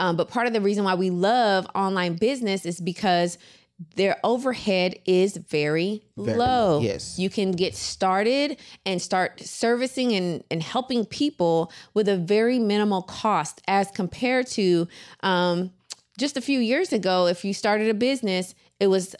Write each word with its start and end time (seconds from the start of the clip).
Um, 0.00 0.16
but 0.16 0.28
part 0.28 0.46
of 0.46 0.54
the 0.54 0.62
reason 0.62 0.82
why 0.82 0.94
we 0.94 1.10
love 1.10 1.66
online 1.74 2.14
business 2.14 2.64
is 2.64 2.80
because 2.80 3.36
their 3.96 4.16
overhead 4.24 4.98
is 5.04 5.36
very, 5.36 6.02
Very 6.16 6.38
low. 6.38 6.80
yes. 6.80 7.18
You 7.18 7.28
can 7.30 7.52
get 7.52 7.74
started 7.74 8.58
and 8.84 9.00
start 9.00 9.40
servicing 9.40 10.12
and, 10.12 10.42
and 10.50 10.62
helping 10.62 11.04
people 11.04 11.70
with 11.94 12.08
a 12.08 12.16
very 12.16 12.58
minimal 12.58 13.02
cost 13.02 13.60
as 13.68 13.90
compared 13.90 14.46
to 14.48 14.88
um, 15.22 15.70
just 16.18 16.36
a 16.36 16.40
few 16.40 16.60
years 16.60 16.92
ago. 16.92 17.26
If 17.26 17.44
you 17.44 17.52
started 17.54 17.88
a 17.88 17.94
business, 17.94 18.54
it 18.80 18.86
was 18.86 19.14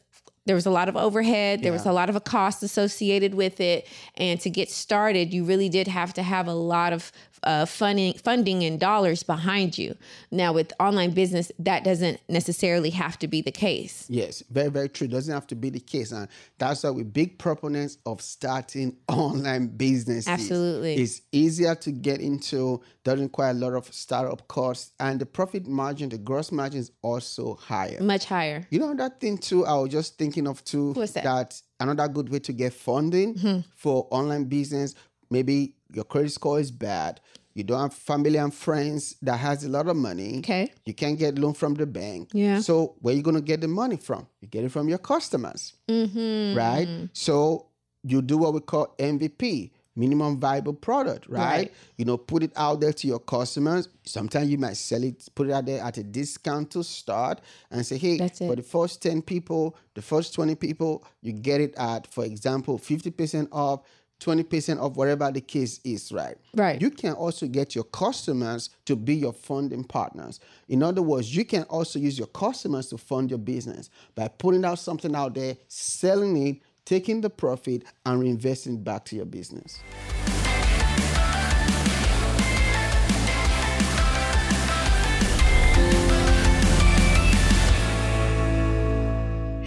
there 0.47 0.55
was 0.57 0.67
a 0.67 0.71
lot 0.71 0.89
of 0.89 0.97
overhead 0.97 1.63
there 1.63 1.71
was 1.71 1.87
a 1.87 1.93
lot 1.93 2.09
of 2.09 2.17
a 2.17 2.21
cost 2.21 2.63
associated 2.63 3.35
with 3.35 3.61
it 3.61 3.87
and 4.17 4.41
to 4.41 4.51
get 4.51 4.71
started 4.71 5.33
you 5.33 5.45
really 5.45 5.69
did 5.69 5.87
have 5.87 6.15
to 6.15 6.23
have 6.23 6.49
a 6.49 6.55
lot 6.55 6.93
of 6.93 7.13
uh, 7.45 7.65
funding 7.67 8.15
funding 8.15 8.63
in 8.63 8.79
dollars 8.79 9.23
behind 9.23 9.79
you 9.79 9.95
now 10.31 10.53
with 10.53 10.73
online 10.79 11.11
business 11.11 11.51
that 11.59 11.85
doesn't 11.85 12.21
necessarily 12.29 12.91
have 12.91 13.19
to 13.19 13.27
be 13.29 13.41
the 13.43 13.53
case 13.53 14.07
Yes, 14.09 14.43
very, 14.51 14.71
very 14.71 14.89
true. 14.89 15.07
Doesn't 15.07 15.33
have 15.33 15.47
to 15.49 15.55
be 15.55 15.71
the 15.71 15.81
case. 15.81 16.13
And 16.13 16.29
that's 16.59 16.83
why 16.83 16.91
we're 16.91 17.05
big 17.05 17.39
proponents 17.39 17.99
of 18.05 18.21
starting 18.21 18.97
online 19.09 19.69
business. 19.69 20.27
Absolutely. 20.29 20.97
It's 20.97 21.23
easier 21.33 21.75
to 21.77 21.93
get 21.93 22.21
into, 22.21 22.81
doesn't 23.05 23.27
require 23.27 23.51
a 23.51 23.55
lot 23.55 23.75
of 23.75 23.93
startup 23.95 24.47
costs, 24.49 24.93
and 24.99 25.21
the 25.21 25.27
profit 25.27 25.67
margin, 25.67 26.09
the 26.09 26.19
gross 26.19 26.51
margin 26.51 26.81
is 26.81 26.91
also 27.03 27.55
higher. 27.55 28.01
much 28.03 28.25
higher 28.25 28.67
You 28.71 28.81
know 28.81 28.95
that 28.95 29.21
thing 29.21 29.39
too. 29.39 29.65
I 29.65 29.75
was 29.75 29.91
just 29.91 30.19
thinking 30.19 30.47
of 30.49 30.63
too. 30.65 30.93
What's 30.93 31.13
that? 31.13 31.25
Mm-hmm. 31.25 31.89
another 31.89 32.09
good 32.13 32.29
way 32.29 32.41
to 32.41 32.53
get 32.53 32.73
funding 32.73 33.65
for 33.77 34.07
online 34.11 34.45
business. 34.45 34.95
Maybe 35.31 35.75
your 35.93 36.05
credit 36.05 36.33
score 36.33 36.61
is 36.61 36.71
bad. 36.71 37.21
You 37.55 37.65
don't 37.65 37.81
have 37.81 37.95
family 37.95 38.37
and 38.37 38.55
friends 38.55 39.17
that 39.23 39.37
has 39.37 39.65
a 39.65 39.69
lot 39.69 39.89
of 39.89 39.97
money. 39.97 40.39
Okay. 40.39 40.73
You 40.85 40.95
can't 40.95 41.19
get 41.19 41.39
loan 41.39 41.55
from 41.55 41.75
the 41.75 41.87
bank. 41.87 42.31
Yeah. 42.33 42.61
So 42.61 42.95
where 43.01 43.15
you 43.15 43.23
gonna 43.23 43.41
get 43.41 43.61
the 43.61 43.69
money 43.69 43.97
from? 43.97 44.27
You 44.41 44.49
get 44.49 44.65
it 44.65 44.71
from 44.71 44.89
your 44.89 44.99
customers, 44.99 45.75
mm-hmm. 45.89 46.57
right? 46.57 47.09
So 47.13 47.67
you 48.03 48.23
do 48.23 48.39
what 48.39 48.55
we 48.55 48.61
call 48.61 48.95
MVP. 48.99 49.73
Minimum 49.97 50.39
viable 50.39 50.73
product, 50.73 51.29
right? 51.29 51.41
Right. 51.41 51.75
You 51.99 52.05
know, 52.05 52.17
put 52.17 52.45
it 52.45 52.53
out 52.57 52.81
there 52.81 52.93
to 52.93 53.07
your 53.09 53.19
customers. 53.19 53.89
Sometimes 54.05 54.49
you 54.49 54.57
might 54.57 54.77
sell 54.77 55.03
it, 55.03 55.29
put 55.35 55.49
it 55.49 55.53
out 55.53 55.67
there 55.67 55.83
at 55.83 55.99
a 55.99 56.05
discount 56.05 56.71
to 56.71 56.85
start 56.85 57.41
and 57.73 57.85
say, 57.85 57.99
hey, 57.99 58.17
That's 58.17 58.39
for 58.39 58.55
the 58.55 58.63
first 58.63 59.03
10 59.03 59.21
people, 59.21 59.77
the 59.95 60.01
first 60.01 60.33
20 60.33 60.55
people, 60.55 61.05
you 61.23 61.33
get 61.33 61.61
it 61.61 61.75
at, 61.77 62.07
for 62.07 62.25
example, 62.25 62.79
50% 62.79 63.49
off, 63.51 63.81
20% 64.21 64.79
of 64.79 64.97
whatever 64.97 65.31
the 65.33 65.41
case 65.41 65.81
is, 65.85 66.13
right? 66.13 66.37
Right. 66.55 66.81
You 66.81 66.91
can 66.91 67.15
also 67.15 67.47
get 67.47 67.75
your 67.75 67.85
customers 67.85 68.71
to 68.85 68.97
be 68.97 69.17
your 69.17 69.33
funding 69.33 69.85
partners. 69.85 70.41
In 70.69 70.83
other 70.83 71.03
words, 71.03 71.35
you 71.35 71.45
can 71.45 71.65
also 71.65 71.99
use 71.99 72.19
your 72.19 72.29
customers 72.29 72.89
to 72.89 72.99
fund 72.99 73.31
your 73.31 73.39
business 73.39 73.91
by 74.15 74.29
putting 74.29 74.65
out 74.65 74.79
something 74.79 75.15
out 75.15 75.35
there, 75.35 75.57
selling 75.69 76.37
it, 76.47 76.57
taking 76.85 77.21
the 77.21 77.31
profit, 77.31 77.85
and 78.07 78.23
reinvesting 78.23 78.83
back 78.83 79.05
to 79.07 79.17
your 79.17 79.27
business. 79.27 79.81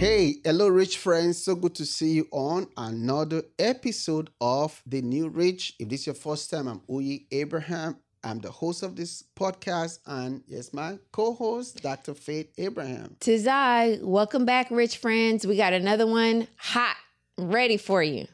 Hey, 0.04 0.34
hello, 0.44 0.68
rich 0.68 0.98
friends. 0.98 1.42
So 1.42 1.54
good 1.54 1.74
to 1.76 1.86
see 1.86 2.10
you 2.10 2.28
on 2.30 2.66
another 2.76 3.42
episode 3.58 4.28
of 4.38 4.82
The 4.84 5.00
New 5.00 5.30
Rich. 5.30 5.76
If 5.78 5.88
this 5.88 6.00
is 6.00 6.06
your 6.08 6.14
first 6.14 6.50
time, 6.50 6.68
I'm 6.68 6.80
Uyi 6.80 7.24
Abraham. 7.32 7.96
I'm 8.22 8.38
the 8.38 8.50
host 8.50 8.82
of 8.82 8.96
this 8.96 9.24
podcast, 9.34 10.00
and 10.04 10.42
yes, 10.46 10.74
my 10.74 10.98
co 11.10 11.32
host, 11.32 11.82
Dr. 11.82 12.12
Faith 12.12 12.52
Abraham. 12.58 13.16
Tis 13.18 13.46
I. 13.46 13.98
Welcome 14.02 14.44
back, 14.44 14.70
rich 14.70 14.98
friends. 14.98 15.46
We 15.46 15.56
got 15.56 15.72
another 15.72 16.06
one 16.06 16.48
hot, 16.58 16.96
ready 17.38 17.78
for 17.78 18.02
you. 18.02 18.26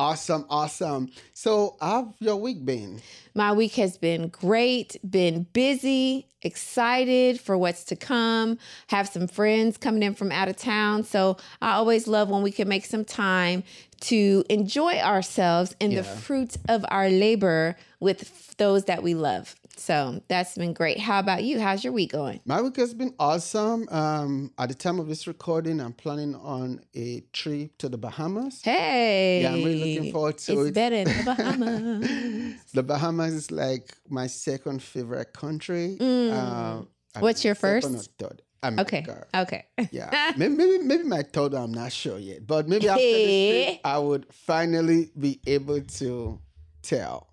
Awesome, 0.00 0.46
awesome. 0.48 1.10
So, 1.34 1.76
how's 1.78 2.14
your 2.20 2.36
week 2.36 2.64
been? 2.64 3.02
My 3.34 3.52
week 3.52 3.74
has 3.74 3.98
been 3.98 4.28
great, 4.28 4.96
been 5.08 5.42
busy, 5.52 6.26
excited 6.40 7.38
for 7.38 7.58
what's 7.58 7.84
to 7.84 7.96
come. 7.96 8.56
Have 8.86 9.10
some 9.10 9.28
friends 9.28 9.76
coming 9.76 10.02
in 10.02 10.14
from 10.14 10.32
out 10.32 10.48
of 10.48 10.56
town. 10.56 11.04
So 11.04 11.36
I 11.60 11.72
always 11.72 12.08
love 12.08 12.30
when 12.30 12.40
we 12.40 12.50
can 12.50 12.66
make 12.66 12.86
some 12.86 13.04
time 13.04 13.62
to 14.00 14.42
enjoy 14.48 14.94
ourselves 15.00 15.76
and 15.82 15.94
the 15.94 16.02
fruits 16.02 16.56
of 16.66 16.82
our 16.88 17.10
labor 17.10 17.76
with 18.00 18.56
those 18.56 18.86
that 18.86 19.02
we 19.02 19.12
love. 19.12 19.54
So 19.80 20.20
that's 20.28 20.56
been 20.58 20.74
great. 20.74 20.98
How 21.00 21.20
about 21.20 21.42
you? 21.42 21.58
How's 21.58 21.82
your 21.82 21.94
week 21.94 22.12
going? 22.12 22.40
My 22.44 22.60
week 22.60 22.76
has 22.76 22.92
been 22.92 23.14
awesome. 23.18 23.88
Um, 23.90 24.52
at 24.58 24.68
the 24.68 24.74
time 24.74 25.00
of 25.00 25.08
this 25.08 25.26
recording, 25.26 25.80
I'm 25.80 25.94
planning 25.94 26.34
on 26.34 26.80
a 26.94 27.20
trip 27.32 27.78
to 27.78 27.88
the 27.88 27.96
Bahamas. 27.96 28.60
Hey. 28.62 29.40
Yeah, 29.42 29.54
I'm 29.54 29.64
really 29.64 29.94
looking 29.94 30.12
forward 30.12 30.36
to 30.36 30.52
it's 30.60 30.68
it. 30.68 30.74
better 30.74 30.96
in 30.96 31.04
the 31.04 31.22
Bahamas. 31.24 32.72
The 32.74 32.82
Bahamas 32.82 33.32
is 33.32 33.50
like 33.50 33.96
my 34.10 34.26
second 34.26 34.82
favorite 34.82 35.32
country. 35.32 35.96
Uh, 35.98 36.04
Mm. 36.04 36.86
What's 37.22 37.44
your 37.44 37.56
first? 37.56 37.88
third? 38.18 38.42
okay. 38.62 38.98
America. 38.98 39.26
Okay. 39.34 39.64
Yeah, 39.90 40.32
maybe, 40.36 40.54
maybe 40.54 40.78
maybe 40.84 41.02
my 41.04 41.22
third. 41.22 41.54
I'm 41.54 41.72
not 41.72 41.90
sure 41.90 42.18
yet, 42.18 42.46
but 42.46 42.68
maybe 42.68 42.86
after 42.88 43.02
this 43.02 43.64
trip, 43.70 43.80
I 43.84 43.98
would 43.98 44.26
finally 44.32 45.10
be 45.18 45.40
able 45.46 45.80
to 45.80 46.38
tell. 46.82 47.29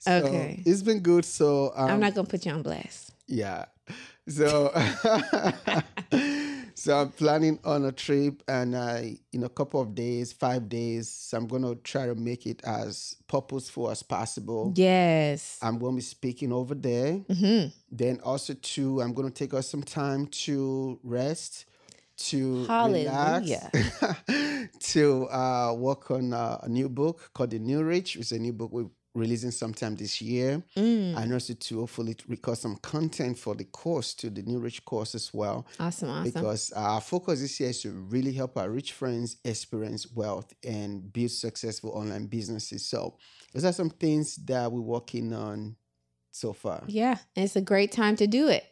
So, 0.00 0.10
Okay. 0.24 0.62
it's 0.66 0.82
been 0.82 1.00
good. 1.00 1.24
So 1.24 1.72
um, 1.76 1.90
I'm 1.92 2.00
not 2.00 2.14
going 2.14 2.26
to 2.26 2.30
put 2.30 2.44
you 2.46 2.52
on 2.52 2.62
blast. 2.62 3.12
yeah. 3.26 3.66
So 4.28 4.70
so 6.74 6.96
I'm 7.00 7.10
planning 7.10 7.58
on 7.64 7.84
a 7.84 7.92
trip 7.92 8.42
and 8.48 8.76
I 8.76 9.18
in 9.32 9.42
a 9.44 9.48
couple 9.48 9.80
of 9.80 9.94
days, 9.94 10.32
five 10.32 10.68
days. 10.68 11.08
So 11.08 11.36
I'm 11.38 11.46
gonna 11.48 11.74
try 11.76 12.06
to 12.06 12.14
make 12.14 12.46
it 12.46 12.62
as 12.64 13.16
purposeful 13.26 13.90
as 13.90 14.02
possible. 14.02 14.72
Yes. 14.76 15.58
I'm 15.62 15.78
gonna 15.78 15.96
be 15.96 16.02
speaking 16.02 16.52
over 16.52 16.74
there. 16.74 17.14
hmm 17.28 17.66
Then 17.90 18.20
also 18.22 18.54
too, 18.54 19.00
I'm 19.00 19.12
gonna 19.14 19.30
take 19.30 19.52
us 19.54 19.68
some 19.68 19.82
time 19.82 20.26
to 20.44 20.98
rest, 21.02 21.64
to 22.28 22.66
Hallelujah. 22.66 23.70
relax, 23.72 24.68
to 24.92 25.28
uh, 25.28 25.74
work 25.76 26.10
on 26.10 26.32
uh, 26.32 26.58
a 26.62 26.68
new 26.68 26.88
book 26.88 27.30
called 27.34 27.50
The 27.50 27.58
New 27.58 27.82
Rich. 27.82 28.16
It's 28.16 28.32
a 28.32 28.38
new 28.38 28.52
book 28.52 28.70
we're 28.72 28.86
releasing 29.14 29.50
sometime 29.50 29.96
this 29.96 30.20
year, 30.20 30.62
Mm. 30.76 31.16
and 31.16 31.32
also 31.32 31.54
to 31.54 31.80
hopefully 31.80 32.16
record 32.28 32.58
some 32.58 32.76
content 32.76 33.36
for 33.38 33.54
the 33.56 33.64
course 33.64 34.14
to 34.14 34.30
the 34.30 34.42
New 34.42 34.58
Rich 34.60 34.84
course 34.84 35.14
as 35.14 35.34
well. 35.34 35.66
Awesome. 35.80 36.10
Awesome. 36.10 36.24
Because 36.32 36.70
our 36.72 37.00
focus 37.00 37.40
this 37.40 37.58
year 37.58 37.70
is 37.70 37.82
to 37.82 37.90
really 37.90 38.32
help 38.32 38.56
our 38.56 38.70
rich 38.70 38.92
friends 38.92 39.36
experience 39.44 40.06
wealth 40.12 40.52
and 40.62 41.12
build 41.12 41.32
successful 41.32 41.90
online 41.90 42.26
businesses. 42.26 42.86
So 42.86 43.16
those 43.52 43.64
are 43.64 43.72
some 43.72 43.90
things 43.90 44.36
that 44.46 44.70
we're 44.70 44.80
working 44.80 45.32
on 45.32 45.76
so 46.30 46.52
far. 46.52 46.84
Yeah, 46.86 47.18
it's 47.34 47.56
a 47.56 47.60
great 47.60 47.90
time 47.90 48.14
to 48.16 48.28
do 48.28 48.46
it. 48.46 48.64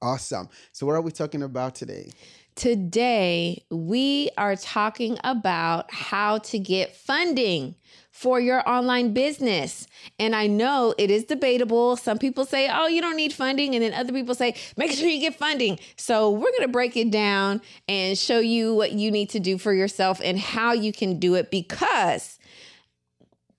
Awesome. 0.00 0.48
So, 0.72 0.86
what 0.86 0.92
are 0.94 1.00
we 1.00 1.10
talking 1.10 1.42
about 1.42 1.74
today? 1.74 2.10
Today, 2.56 3.64
we 3.70 4.30
are 4.36 4.54
talking 4.54 5.18
about 5.24 5.92
how 5.92 6.38
to 6.38 6.58
get 6.58 6.94
funding 6.94 7.74
for 8.14 8.38
your 8.38 8.66
online 8.66 9.12
business. 9.12 9.88
And 10.20 10.36
I 10.36 10.46
know 10.46 10.94
it 10.96 11.10
is 11.10 11.24
debatable. 11.24 11.96
Some 11.96 12.16
people 12.16 12.44
say, 12.44 12.70
oh, 12.72 12.86
you 12.86 13.00
don't 13.00 13.16
need 13.16 13.32
funding. 13.32 13.74
And 13.74 13.82
then 13.82 13.92
other 13.92 14.12
people 14.12 14.36
say, 14.36 14.54
make 14.76 14.92
sure 14.92 15.08
you 15.08 15.20
get 15.20 15.34
funding. 15.34 15.80
So, 15.96 16.30
we're 16.30 16.52
going 16.52 16.62
to 16.62 16.68
break 16.68 16.96
it 16.96 17.10
down 17.10 17.60
and 17.88 18.16
show 18.16 18.38
you 18.38 18.72
what 18.72 18.92
you 18.92 19.10
need 19.10 19.30
to 19.30 19.40
do 19.40 19.58
for 19.58 19.74
yourself 19.74 20.20
and 20.22 20.38
how 20.38 20.72
you 20.72 20.92
can 20.92 21.18
do 21.18 21.34
it 21.34 21.50
because 21.50 22.38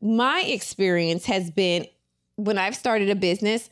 my 0.02 0.42
experience 0.44 1.26
has 1.26 1.52
been 1.52 1.86
when 2.38 2.58
I've 2.58 2.78
started 2.78 3.10
a 3.10 3.16
business, 3.16 3.70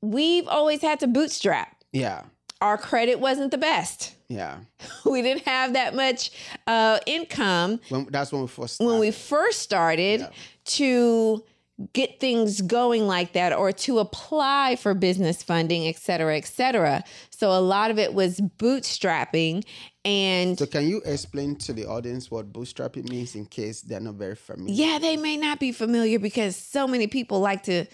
we've 0.00 0.48
always 0.48 0.82
had 0.82 0.98
to 1.00 1.06
bootstrap. 1.06 1.84
Yeah. 1.92 2.24
Our 2.60 2.76
credit 2.76 3.20
wasn't 3.20 3.52
the 3.52 3.58
best 3.58 4.15
Yeah. 4.28 4.58
we 5.04 5.22
didn't 5.22 5.44
have 5.46 5.74
that 5.74 5.94
much 5.94 6.30
uh, 6.66 6.98
income 7.06 7.80
When, 7.88 8.06
that's 8.10 8.32
when 8.32 8.42
we 8.42 8.48
first 8.48 8.80
when 8.80 8.98
we 8.98 9.10
first 9.10 9.60
started 9.60 10.20
Yeah. 10.20 10.30
to 10.64 11.44
get 11.92 12.18
things 12.20 12.62
going 12.62 13.06
like 13.06 13.34
that 13.34 13.52
or 13.52 13.70
to 13.70 13.98
apply 13.98 14.76
for 14.76 14.94
business 14.94 15.42
funding 15.42 15.86
et 15.86 15.96
cetera 15.96 16.34
et 16.36 16.46
cetera 16.46 17.04
so 17.28 17.50
a 17.50 17.60
lot 17.60 17.90
of 17.90 17.98
it 17.98 18.14
was 18.14 18.40
bootstrapping 18.58 19.62
and 20.04 20.58
So, 20.58 20.66
can 20.66 20.88
you 20.88 21.02
explain 21.04 21.56
to 21.56 21.72
the 21.74 21.84
audience 21.86 22.30
what 22.30 22.50
bootstrapping 22.52 23.08
means 23.10 23.34
in 23.34 23.44
case 23.44 23.82
they're 23.82 24.00
not 24.00 24.14
very 24.14 24.36
familiar? 24.36 24.72
yeah 24.74 24.98
they 24.98 25.16
may 25.18 25.36
not 25.36 25.60
be 25.60 25.70
familiar 25.70 26.18
because 26.18 26.56
so 26.56 26.86
many 26.88 27.06
people 27.08 27.40
like 27.40 27.62
to 27.64 27.84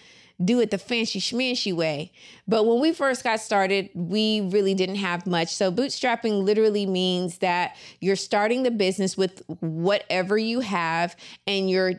do 0.44 0.60
it 0.60 0.70
the 0.70 0.78
fancy 0.78 1.20
schmancy 1.20 1.72
way. 1.72 2.12
But 2.48 2.66
when 2.66 2.80
we 2.80 2.92
first 2.92 3.22
got 3.24 3.40
started, 3.40 3.90
we 3.94 4.40
really 4.40 4.74
didn't 4.74 4.96
have 4.96 5.26
much. 5.26 5.54
So 5.54 5.70
bootstrapping 5.70 6.42
literally 6.42 6.86
means 6.86 7.38
that 7.38 7.76
you're 8.00 8.16
starting 8.16 8.62
the 8.62 8.70
business 8.70 9.16
with 9.16 9.42
whatever 9.60 10.38
you 10.38 10.60
have 10.60 11.16
and 11.46 11.70
you're 11.70 11.94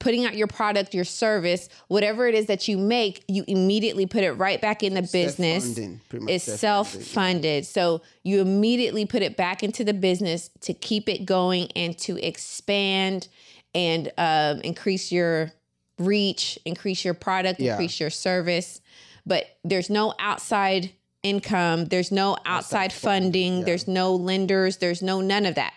putting 0.00 0.24
out 0.24 0.36
your 0.36 0.46
product, 0.46 0.94
your 0.94 1.04
service, 1.04 1.68
whatever 1.88 2.28
it 2.28 2.34
is 2.34 2.46
that 2.46 2.68
you 2.68 2.78
make, 2.78 3.24
you 3.26 3.44
immediately 3.48 4.06
put 4.06 4.22
it 4.22 4.30
right 4.32 4.60
back 4.60 4.84
in 4.84 4.94
the 4.94 5.02
business. 5.02 5.76
Much 5.76 5.98
It's 6.28 6.44
self-funding. 6.44 7.02
self-funded. 7.04 7.66
So 7.66 8.02
you 8.22 8.40
immediately 8.40 9.06
put 9.06 9.22
it 9.22 9.36
back 9.36 9.64
into 9.64 9.82
the 9.82 9.94
business 9.94 10.50
to 10.60 10.72
keep 10.72 11.08
it 11.08 11.26
going 11.26 11.72
and 11.74 11.98
to 11.98 12.16
expand 12.24 13.26
and 13.74 14.12
um, 14.18 14.60
increase 14.60 15.10
your 15.10 15.50
reach, 15.98 16.58
increase 16.64 17.04
your 17.04 17.14
product, 17.14 17.60
Yeah. 17.60 17.72
increase 17.72 18.00
your 18.00 18.10
service. 18.10 18.80
But 19.26 19.46
there's 19.64 19.90
no 19.90 20.14
outside 20.18 20.90
income, 21.22 21.86
there's 21.86 22.10
no 22.12 22.36
outside 22.46 22.92
funding, 22.92 23.58
yeah. 23.58 23.64
there's 23.64 23.88
no 23.88 24.14
lenders, 24.14 24.78
there's 24.78 25.02
no 25.02 25.20
none 25.20 25.44
of 25.46 25.54
that. 25.56 25.74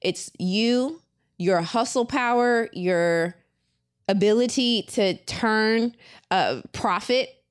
It's 0.00 0.30
you, 0.38 1.02
your 1.36 1.60
hustle 1.60 2.04
power, 2.04 2.68
your 2.72 3.36
ability 4.08 4.82
to 4.82 5.14
turn 5.24 5.94
a 6.30 6.62
profit 6.72 7.42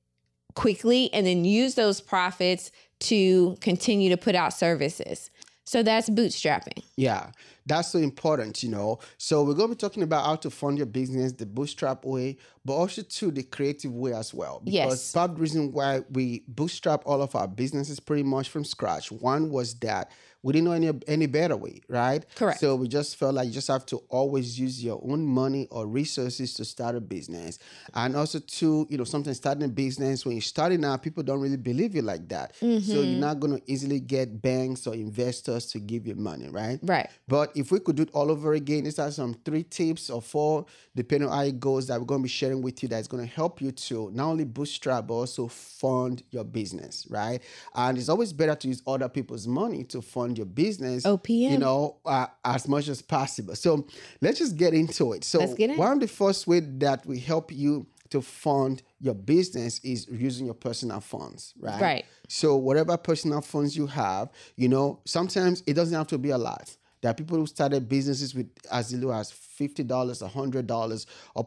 quickly 0.54 1.12
and 1.12 1.26
then 1.26 1.44
use 1.44 1.74
those 1.74 2.00
profits 2.00 2.72
to 3.00 3.56
continue 3.60 4.10
to 4.10 4.16
put 4.16 4.34
out 4.34 4.52
services. 4.52 5.30
So 5.64 5.82
that's 5.82 6.10
bootstrapping. 6.10 6.82
Yeah, 6.96 7.30
that's 7.68 7.88
so 7.92 7.98
important, 7.98 8.62
you 8.62 8.70
know. 8.70 8.98
So 9.18 9.42
we're 9.44 9.54
going 9.54 9.68
to 9.70 9.74
be 9.76 9.78
talking 9.78 10.02
about 10.02 10.24
how 10.24 10.36
to 10.36 10.50
fund 10.50 10.78
your 10.78 10.86
business 10.86 11.32
the 11.32 11.46
bootstrap 11.46 12.04
way, 12.04 12.38
but 12.64 12.72
also 12.74 13.02
to 13.02 13.30
the 13.30 13.42
creative 13.42 13.92
way 13.94 14.12
as 14.14 14.32
well. 14.34 14.60
Because 14.64 14.74
Yes. 15.02 15.12
part 15.12 15.30
of 15.30 15.36
the 15.36 15.42
reason 15.42 15.72
why 15.72 16.02
we 16.10 16.42
bootstrap 16.48 17.02
all 17.06 17.22
of 17.22 17.34
our 17.36 17.46
businesses 17.48 18.00
pretty 18.00 18.22
much 18.24 18.48
from 18.48 18.64
scratch. 18.64 19.12
One 19.12 19.50
was 19.50 19.74
that 19.80 20.10
we 20.44 20.52
didn't 20.52 20.66
know 20.66 20.72
any 20.72 20.92
any 21.08 21.26
better 21.26 21.56
way, 21.56 21.80
right? 21.88 22.24
Correct. 22.36 22.60
So 22.60 22.76
we 22.76 22.86
just 22.86 23.16
felt 23.16 23.34
like 23.34 23.46
you 23.48 23.52
just 23.52 23.66
have 23.66 23.84
to 23.86 23.96
always 24.08 24.58
use 24.58 24.82
your 24.82 25.00
own 25.04 25.24
money 25.26 25.66
or 25.72 25.84
resources 25.88 26.54
to 26.54 26.64
start 26.64 26.94
a 26.94 27.00
business, 27.00 27.58
and 27.92 28.14
also 28.14 28.38
to 28.38 28.86
you 28.88 28.98
know 28.98 29.02
sometimes 29.04 29.36
starting 29.38 29.64
a 29.64 29.68
business 29.68 30.24
when 30.24 30.36
you're 30.36 30.42
starting 30.42 30.84
out, 30.84 31.02
people 31.02 31.24
don't 31.24 31.40
really 31.40 31.56
believe 31.56 31.92
you 31.96 32.02
like 32.02 32.28
that. 32.28 32.54
So 32.54 32.66
Mm-hmm. 32.66 32.94
you're 32.96 33.06
not 33.06 33.40
going 33.40 33.58
to 33.58 33.62
easily 33.70 33.98
get 33.98 34.40
banks 34.40 34.86
or 34.86 34.94
investors 34.94 35.66
to 35.72 35.80
give 35.80 36.06
you 36.06 36.14
money, 36.14 36.48
right? 36.48 36.78
Right. 36.82 37.10
But 37.26 37.56
if 37.58 37.70
we 37.72 37.80
could 37.80 37.96
do 37.96 38.02
it 38.02 38.10
all 38.12 38.30
over 38.30 38.52
again, 38.54 38.84
these 38.84 38.98
are 38.98 39.10
some 39.10 39.34
three 39.44 39.62
tips 39.64 40.10
or 40.10 40.22
four, 40.22 40.64
depending 40.94 41.28
on 41.28 41.36
how 41.36 41.44
it 41.44 41.58
goes, 41.58 41.86
that 41.88 41.98
we're 41.98 42.06
going 42.06 42.20
to 42.20 42.24
be 42.24 42.28
sharing 42.28 42.62
with 42.62 42.82
you 42.82 42.88
that's 42.88 43.08
going 43.08 43.26
to 43.26 43.32
help 43.34 43.60
you 43.60 43.72
to 43.72 44.10
not 44.12 44.28
only 44.28 44.44
bootstrap, 44.44 45.06
but 45.06 45.14
also 45.14 45.48
fund 45.48 46.22
your 46.30 46.44
business, 46.44 47.06
right? 47.10 47.42
And 47.74 47.98
it's 47.98 48.08
always 48.08 48.32
better 48.32 48.54
to 48.54 48.68
use 48.68 48.82
other 48.86 49.08
people's 49.08 49.46
money 49.46 49.84
to 49.84 50.00
fund 50.00 50.38
your 50.38 50.46
business, 50.46 51.04
OPM. 51.04 51.50
you 51.50 51.58
know, 51.58 51.96
uh, 52.04 52.26
as 52.44 52.68
much 52.68 52.88
as 52.88 53.02
possible. 53.02 53.54
So 53.56 53.86
let's 54.20 54.38
just 54.38 54.56
get 54.56 54.74
into 54.74 55.12
it. 55.12 55.24
So, 55.24 55.40
Let's 55.40 55.54
get 55.54 55.70
in. 55.70 55.76
one 55.76 55.92
of 55.92 56.00
the 56.00 56.08
first 56.08 56.46
way 56.46 56.60
that 56.60 57.04
we 57.06 57.18
help 57.18 57.52
you 57.52 57.86
to 58.10 58.22
fund 58.22 58.82
your 59.00 59.14
business 59.14 59.80
is 59.84 60.06
using 60.08 60.46
your 60.46 60.54
personal 60.54 61.00
funds, 61.00 61.52
right? 61.60 61.80
Right. 61.80 62.04
So 62.26 62.56
whatever 62.56 62.96
personal 62.96 63.40
funds 63.42 63.76
you 63.76 63.86
have, 63.86 64.30
you 64.56 64.68
know, 64.68 65.00
sometimes 65.04 65.62
it 65.66 65.74
doesn't 65.74 65.94
have 65.96 66.06
to 66.08 66.18
be 66.18 66.30
a 66.30 66.38
lot. 66.38 66.74
There 67.00 67.10
are 67.10 67.14
people 67.14 67.38
who 67.38 67.46
started 67.46 67.88
businesses 67.88 68.34
with 68.34 68.48
as 68.70 68.92
little 68.92 69.12
as 69.12 69.30
fifty 69.30 69.84
dollars, 69.84 70.20
hundred 70.20 70.66
dollars. 70.66 71.06
Of 71.36 71.46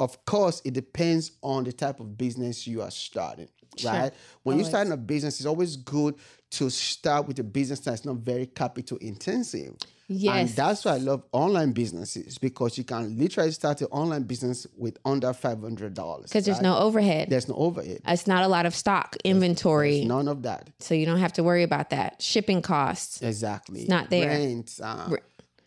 of 0.00 0.24
course, 0.24 0.62
it 0.64 0.72
depends 0.74 1.32
on 1.42 1.64
the 1.64 1.72
type 1.72 2.00
of 2.00 2.16
business 2.16 2.66
you 2.66 2.82
are 2.82 2.90
starting, 2.90 3.48
right? 3.84 4.12
When 4.42 4.54
Always. 4.54 4.66
you're 4.66 4.70
starting 4.70 4.92
a 4.92 4.96
business, 4.96 5.38
it's 5.40 5.46
always 5.46 5.76
good 5.76 6.14
to 6.50 6.70
start 6.70 7.26
with 7.28 7.38
a 7.38 7.44
business 7.44 7.80
that's 7.80 8.04
not 8.04 8.16
very 8.16 8.46
capital 8.46 8.96
intensive. 8.98 9.74
And 10.10 10.18
Yes. 10.20 10.54
that's 10.54 10.86
why 10.86 10.94
I 10.94 10.96
love 10.96 11.22
online 11.32 11.72
businesses 11.72 12.38
because 12.38 12.78
you 12.78 12.84
can 12.84 13.18
literally 13.18 13.50
start 13.50 13.82
an 13.82 13.88
online 13.90 14.22
business 14.22 14.66
with 14.78 14.96
under 15.04 15.34
five 15.34 15.60
hundred 15.60 15.92
dollars. 15.92 16.30
Because 16.30 16.46
there's 16.46 16.62
no 16.62 16.78
overhead. 16.78 17.28
there's 17.28 17.46
no 17.46 17.54
overhead. 17.56 18.00
It's 18.06 18.26
not 18.26 18.42
a 18.42 18.48
lot 18.48 18.64
of 18.64 18.74
stock 18.74 19.16
inventory. 19.22 20.06
None 20.06 20.26
of 20.28 20.44
that. 20.44 20.70
so 20.80 20.94
you 20.94 21.04
don't 21.04 21.18
have 21.18 21.34
to 21.34 21.42
worry 21.42 21.62
about 21.62 21.90
that. 21.90 22.22
Shipping 22.22 22.62
costs. 22.62 23.20
Exactly. 23.20 23.80
It's 23.80 23.90
not 23.90 24.08
there. 24.08 24.28
Rent, 24.30 24.80
uh, 24.82 25.10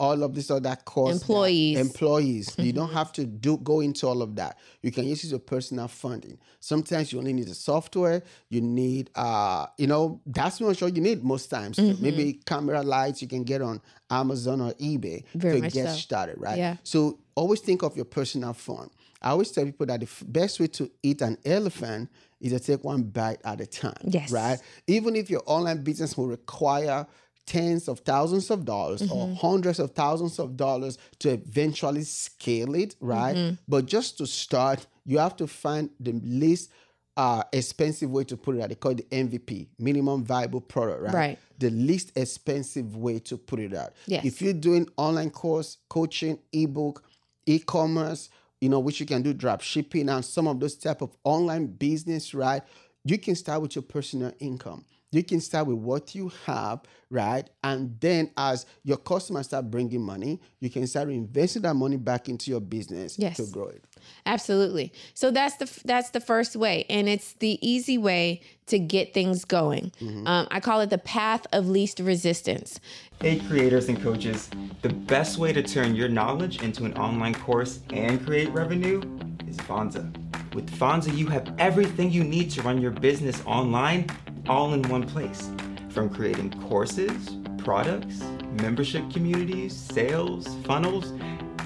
all 0.01 0.23
of 0.23 0.33
this 0.33 0.49
other 0.49 0.75
costs. 0.83 1.19
that- 1.19 1.25
Employees. 1.25 1.77
Mm-hmm. 1.77 1.87
employees. 1.87 2.55
You 2.57 2.73
don't 2.73 2.91
have 2.91 3.11
to 3.13 3.25
do 3.25 3.57
go 3.57 3.81
into 3.81 4.07
all 4.07 4.21
of 4.23 4.35
that. 4.35 4.57
You 4.81 4.91
can 4.91 5.05
use 5.05 5.29
your 5.29 5.39
personal 5.39 5.87
funding. 5.87 6.37
Sometimes 6.59 7.11
you 7.13 7.19
only 7.19 7.33
need 7.33 7.47
the 7.47 7.53
software. 7.53 8.23
You 8.49 8.61
need, 8.61 9.11
uh, 9.15 9.67
you 9.77 9.87
know, 9.87 10.19
that's 10.25 10.59
not 10.59 10.75
sure 10.77 10.89
you 10.89 11.01
need 11.01 11.23
most 11.23 11.47
times. 11.51 11.77
Mm-hmm. 11.77 12.01
Maybe 12.03 12.33
camera 12.45 12.81
lights 12.81 13.21
you 13.21 13.27
can 13.27 13.43
get 13.43 13.61
on 13.61 13.79
Amazon 14.09 14.59
or 14.61 14.73
eBay 14.73 15.23
Very 15.35 15.61
to 15.61 15.69
get 15.69 15.89
so. 15.89 15.95
started, 15.95 16.35
right? 16.39 16.57
Yeah. 16.57 16.77
So 16.83 17.19
always 17.35 17.59
think 17.61 17.83
of 17.83 17.95
your 17.95 18.05
personal 18.05 18.53
fund. 18.53 18.89
I 19.21 19.29
always 19.29 19.51
tell 19.51 19.63
people 19.65 19.85
that 19.85 19.99
the 19.99 20.07
f- 20.07 20.23
best 20.27 20.59
way 20.59 20.65
to 20.67 20.89
eat 21.03 21.21
an 21.21 21.37
elephant 21.45 22.09
is 22.39 22.53
to 22.53 22.59
take 22.59 22.83
one 22.83 23.03
bite 23.03 23.39
at 23.45 23.61
a 23.61 23.67
time. 23.67 23.93
Yes. 24.03 24.31
Right? 24.31 24.57
Even 24.87 25.15
if 25.15 25.29
your 25.29 25.43
online 25.45 25.83
business 25.83 26.17
will 26.17 26.25
require 26.27 27.05
tens 27.45 27.87
of 27.87 27.99
thousands 27.99 28.49
of 28.49 28.65
dollars 28.65 29.01
or 29.11 29.35
hundreds 29.35 29.79
of 29.79 29.91
thousands 29.91 30.39
of 30.39 30.55
dollars 30.55 30.97
to 31.19 31.31
eventually 31.31 32.03
scale 32.03 32.75
it, 32.75 32.95
right? 32.99 33.57
But 33.67 33.85
just 33.85 34.17
to 34.19 34.27
start, 34.27 34.87
you 35.05 35.17
have 35.17 35.35
to 35.37 35.47
find 35.47 35.89
the 35.99 36.13
least 36.23 36.71
uh, 37.17 37.43
expensive 37.51 38.09
way 38.09 38.23
to 38.23 38.37
put 38.37 38.55
it 38.55 38.61
out. 38.61 38.69
They 38.69 38.75
call 38.75 38.91
it 38.91 39.09
the 39.09 39.15
MVP, 39.15 39.67
minimum 39.77 40.23
viable 40.23 40.61
product, 40.61 41.01
right? 41.03 41.13
Right. 41.13 41.39
The 41.59 41.69
least 41.69 42.11
expensive 42.15 42.95
way 42.95 43.19
to 43.19 43.37
put 43.37 43.59
it 43.59 43.73
out. 43.73 43.93
Yes. 44.05 44.25
If 44.25 44.41
you're 44.41 44.53
doing 44.53 44.87
online 44.97 45.29
course, 45.29 45.77
coaching, 45.89 46.39
ebook, 46.53 47.03
e-commerce, 47.45 48.29
you 48.61 48.69
know, 48.69 48.79
which 48.79 48.99
you 48.99 49.05
can 49.05 49.21
do 49.23 49.33
drop 49.33 49.61
shipping 49.61 50.07
and 50.09 50.23
some 50.23 50.47
of 50.47 50.59
those 50.59 50.75
type 50.75 51.01
of 51.01 51.15
online 51.23 51.67
business, 51.67 52.33
right? 52.33 52.61
You 53.03 53.17
can 53.17 53.35
start 53.35 53.61
with 53.61 53.75
your 53.75 53.83
personal 53.83 54.31
income. 54.39 54.85
You 55.13 55.23
can 55.23 55.41
start 55.41 55.67
with 55.67 55.75
what 55.75 56.15
you 56.15 56.31
have, 56.45 56.81
right? 57.09 57.49
And 57.65 57.99
then 57.99 58.31
as 58.37 58.65
your 58.85 58.95
customers 58.95 59.47
start 59.47 59.69
bringing 59.69 60.01
money, 60.01 60.39
you 60.61 60.69
can 60.69 60.87
start 60.87 61.09
investing 61.09 61.63
that 61.63 61.73
money 61.73 61.97
back 61.97 62.29
into 62.29 62.49
your 62.49 62.61
business 62.61 63.19
Yes. 63.19 63.35
to 63.35 63.45
grow 63.47 63.67
it. 63.67 63.83
Absolutely. 64.25 64.93
So 65.13 65.29
that's 65.29 65.57
the 65.57 65.69
that's 65.85 66.11
the 66.11 66.21
first 66.21 66.55
way, 66.55 66.85
and 66.89 67.09
it's 67.09 67.33
the 67.33 67.59
easy 67.61 67.97
way 67.97 68.41
to 68.67 68.79
get 68.79 69.13
things 69.13 69.43
going. 69.43 69.91
Um, 70.25 70.47
I 70.49 70.59
call 70.61 70.79
it 70.79 70.89
the 70.89 70.97
path 70.97 71.45
of 71.51 71.67
least 71.67 71.99
resistance. 71.99 72.79
Hey, 73.21 73.39
creators 73.39 73.89
and 73.89 74.01
coaches, 74.01 74.49
the 74.81 74.89
best 74.89 75.37
way 75.37 75.51
to 75.51 75.61
turn 75.61 75.93
your 75.93 76.07
knowledge 76.07 76.63
into 76.63 76.85
an 76.85 76.93
online 76.97 77.35
course 77.35 77.81
and 77.91 78.25
create 78.25 78.49
revenue 78.51 79.01
is 79.47 79.57
Vonza. 79.57 80.09
With 80.55 80.69
Vonza, 80.71 81.15
you 81.15 81.27
have 81.27 81.53
everything 81.59 82.11
you 82.11 82.23
need 82.23 82.49
to 82.51 82.61
run 82.61 82.81
your 82.81 82.91
business 82.91 83.41
online 83.45 84.07
all 84.51 84.73
in 84.73 84.81
one 84.89 85.07
place. 85.07 85.49
From 85.89 86.09
creating 86.09 86.51
courses, 86.67 87.37
products, 87.57 88.21
membership 88.61 89.09
communities, 89.09 89.73
sales, 89.73 90.55
funnels, 90.65 91.13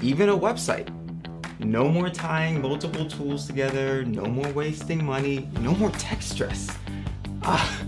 even 0.02 0.28
a 0.28 0.38
website. 0.38 0.88
No 1.58 1.88
more 1.88 2.08
tying 2.08 2.62
multiple 2.62 3.06
tools 3.06 3.46
together, 3.46 4.04
no 4.04 4.26
more 4.26 4.48
wasting 4.52 5.04
money, 5.04 5.48
no 5.60 5.74
more 5.74 5.90
tech 5.90 6.22
stress. 6.22 6.70
Ah, 7.42 7.82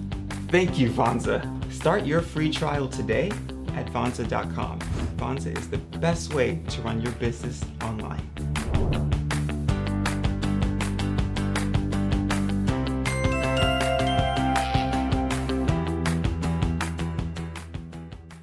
thank 0.49 0.79
you, 0.79 0.91
Vonza. 0.91 1.41
Start 1.73 2.05
your 2.05 2.21
free 2.21 2.51
trial 2.51 2.89
today 2.89 3.31
at 3.77 3.87
Vonza.com. 3.93 4.81
Vonza 5.17 5.57
is 5.57 5.69
the 5.69 5.79
best 5.99 6.35
way 6.35 6.61
to 6.71 6.83
run 6.83 7.01
your 7.01 7.13
business 7.13 7.65
online. 7.83 8.48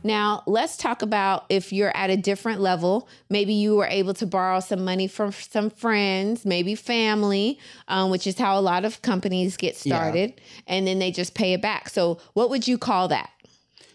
Now, 0.06 0.44
let's 0.46 0.78
talk 0.78 1.02
about 1.02 1.46
if 1.50 1.74
you're 1.74 1.96
at 1.98 2.12
a 2.12 2.16
different 2.16 2.62
level. 2.62 3.10
Maybe 3.28 3.54
you 3.54 3.76
were 3.76 3.88
able 3.88 4.14
to 4.14 4.28
borrow 4.28 4.60
some 4.60 4.86
money 4.86 5.08
from 5.08 5.32
some 5.32 5.72
friends, 5.72 6.46
maybe 6.46 6.76
family, 6.76 7.58
um, 7.88 8.12
which 8.12 8.28
is 8.28 8.38
how 8.38 8.60
a 8.60 8.62
lot 8.62 8.86
of 8.86 9.02
companies 9.02 9.58
get 9.58 9.84
Yeah. 9.84 9.96
started, 9.96 10.40
and 10.68 10.86
then 10.86 11.00
they 11.00 11.10
just 11.10 11.34
pay 11.34 11.54
it 11.54 11.62
back. 11.64 11.90
So, 11.90 12.20
what 12.34 12.52
would 12.52 12.68
you 12.68 12.78
call 12.78 13.08
that? 13.08 13.32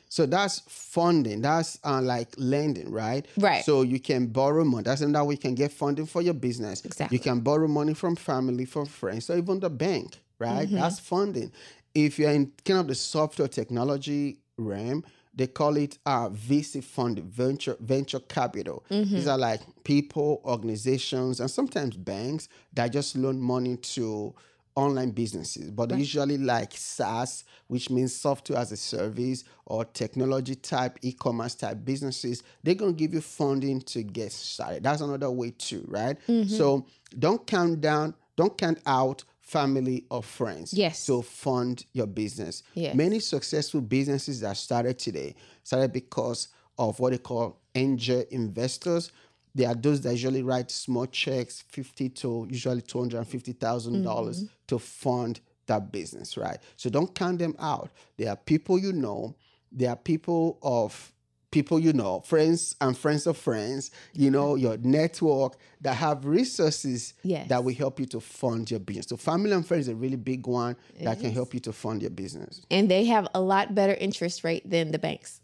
So 0.09 0.26
that's 0.26 0.62
funding. 0.67 1.43
That's 1.43 1.79
uh, 1.85 2.02
like 2.02 2.31
lending, 2.37 2.90
right? 2.90 3.25
Right. 3.38 3.64
So 3.64 3.83
you 3.83 4.00
can 4.00 4.26
borrow 4.26 4.64
money. 4.64 4.83
That's 4.83 5.02
another 5.02 5.25
way 5.26 5.35
you 5.35 5.38
can 5.38 5.55
get 5.55 5.71
funding 5.71 6.07
for 6.07 6.21
your 6.21 6.35
business. 6.35 6.85
Exactly. 6.85 7.17
You 7.17 7.23
can 7.23 7.38
borrow 7.38 7.69
money 7.69 7.95
from 7.95 8.17
family, 8.17 8.64
from 8.64 8.87
friends, 8.87 9.31
or 9.31 9.38
even 9.38 9.61
the 9.61 9.71
bank, 9.71 10.19
right? 10.40 10.67
Mm-hmm. 10.67 10.75
That's 10.75 10.99
funding. 10.99 11.52
If 11.95 12.19
you're 12.19 12.33
in 12.33 12.50
kind 12.64 12.81
of 12.81 12.88
the 12.88 12.97
software 12.97 13.47
technology 13.47 14.40
realm, 14.59 15.05
they 15.35 15.47
call 15.47 15.77
it 15.77 15.99
uh, 16.07 16.29
VC 16.29 16.83
funding, 16.83 17.29
venture 17.29 17.77
venture 17.81 18.21
capital. 18.21 18.85
Mm-hmm. 18.91 19.15
These 19.15 19.29
are 19.29 19.39
like 19.39 19.61
people, 19.85 20.41
organizations, 20.45 21.41
and 21.41 21.51
sometimes 21.51 21.97
banks 21.97 22.49
that 22.73 22.89
just 22.89 23.17
loan 23.17 23.41
money 23.41 23.77
to 23.77 24.35
online 24.77 25.11
businesses, 25.11 25.71
but 25.71 25.97
usually 25.97 26.39
like 26.39 26.73
SaaS, 26.75 27.45
which 27.67 27.91
means 27.91 28.15
software 28.15 28.59
as 28.59 28.73
a 28.73 28.77
service 28.77 29.45
or 29.67 29.85
technology 29.85 30.55
type, 30.55 30.99
e-commerce 31.03 31.55
type 31.55 31.85
businesses, 31.85 32.43
they're 32.63 32.75
gonna 32.75 32.93
give 32.93 33.13
you 33.13 33.21
funding 33.21 33.81
to 33.83 34.03
get 34.03 34.33
started. 34.33 34.83
That's 34.83 35.01
another 35.01 35.31
way 35.31 35.53
too, 35.57 35.85
right? 35.89 36.17
Mm-hmm. 36.29 36.49
So 36.49 36.87
don't 37.19 37.45
count 37.47 37.81
down, 37.81 38.15
don't 38.37 38.57
count 38.57 38.79
out 38.87 39.25
family 39.50 40.04
or 40.11 40.23
friends 40.23 40.73
Yes. 40.73 41.07
to 41.07 41.23
fund 41.23 41.85
your 41.92 42.07
business. 42.07 42.62
Yes. 42.75 42.95
Many 42.95 43.19
successful 43.19 43.80
businesses 43.80 44.40
that 44.40 44.57
started 44.57 44.99
today 44.99 45.35
started 45.64 45.92
because 45.92 46.49
of 46.78 47.00
what 47.00 47.11
they 47.11 47.19
call 47.19 47.59
angel 47.75 48.25
investors. 48.30 49.11
They 49.54 49.64
are 49.64 49.75
those 49.75 50.00
that 50.02 50.12
usually 50.12 50.42
write 50.42 50.71
small 50.71 51.07
checks, 51.07 51.64
fifty 51.69 52.09
to 52.21 52.47
usually 52.49 52.83
two 52.83 53.00
hundred 53.00 53.19
and 53.19 53.28
fifty 53.28 53.52
mm-hmm. 53.52 54.02
dollars 54.02 54.45
to 54.69 54.78
fund 54.78 55.40
that 55.66 55.90
business, 55.90 56.37
right? 56.37 56.59
So 56.76 56.88
don't 56.88 57.12
count 57.12 57.40
them 57.40 57.57
out. 57.59 57.90
They 58.16 58.26
are 58.28 58.37
people 58.37 58.78
you 58.78 58.92
know. 58.92 59.35
They 59.73 59.87
are 59.87 59.97
people 59.97 60.59
of 60.62 61.12
people 61.50 61.78
you 61.80 61.92
know, 61.92 62.21
friends 62.21 62.76
and 62.80 62.97
friends 62.97 63.26
of 63.26 63.37
friends. 63.37 63.90
You 64.14 64.30
know 64.30 64.54
your 64.54 64.76
network 64.78 65.57
that 65.80 65.95
have 65.95 66.25
resources 66.25 67.14
Yes. 67.23 67.49
that 67.49 67.64
will 67.64 67.75
help 67.75 67.99
you 67.99 68.07
to 68.07 68.21
fund 68.21 68.71
your 68.71 68.80
business. 68.80 69.07
So 69.07 69.16
family 69.16 69.52
and 69.52 69.66
friends 69.66 69.88
is 69.88 69.92
a 69.92 69.97
really 69.97 70.16
big 70.16 70.47
one 70.47 70.76
that 71.00 71.21
can 71.21 71.33
help 71.33 71.54
you 71.54 71.61
to 71.61 71.73
fund 71.73 72.02
your 72.02 72.11
business. 72.11 72.61
And 72.71 72.90
they 72.90 73.04
have 73.07 73.26
a 73.35 73.40
lot 73.40 73.75
better 73.75 73.95
interest 73.95 74.45
rate 74.45 74.69
than 74.69 74.92
the 74.92 74.99
banks. 74.99 75.40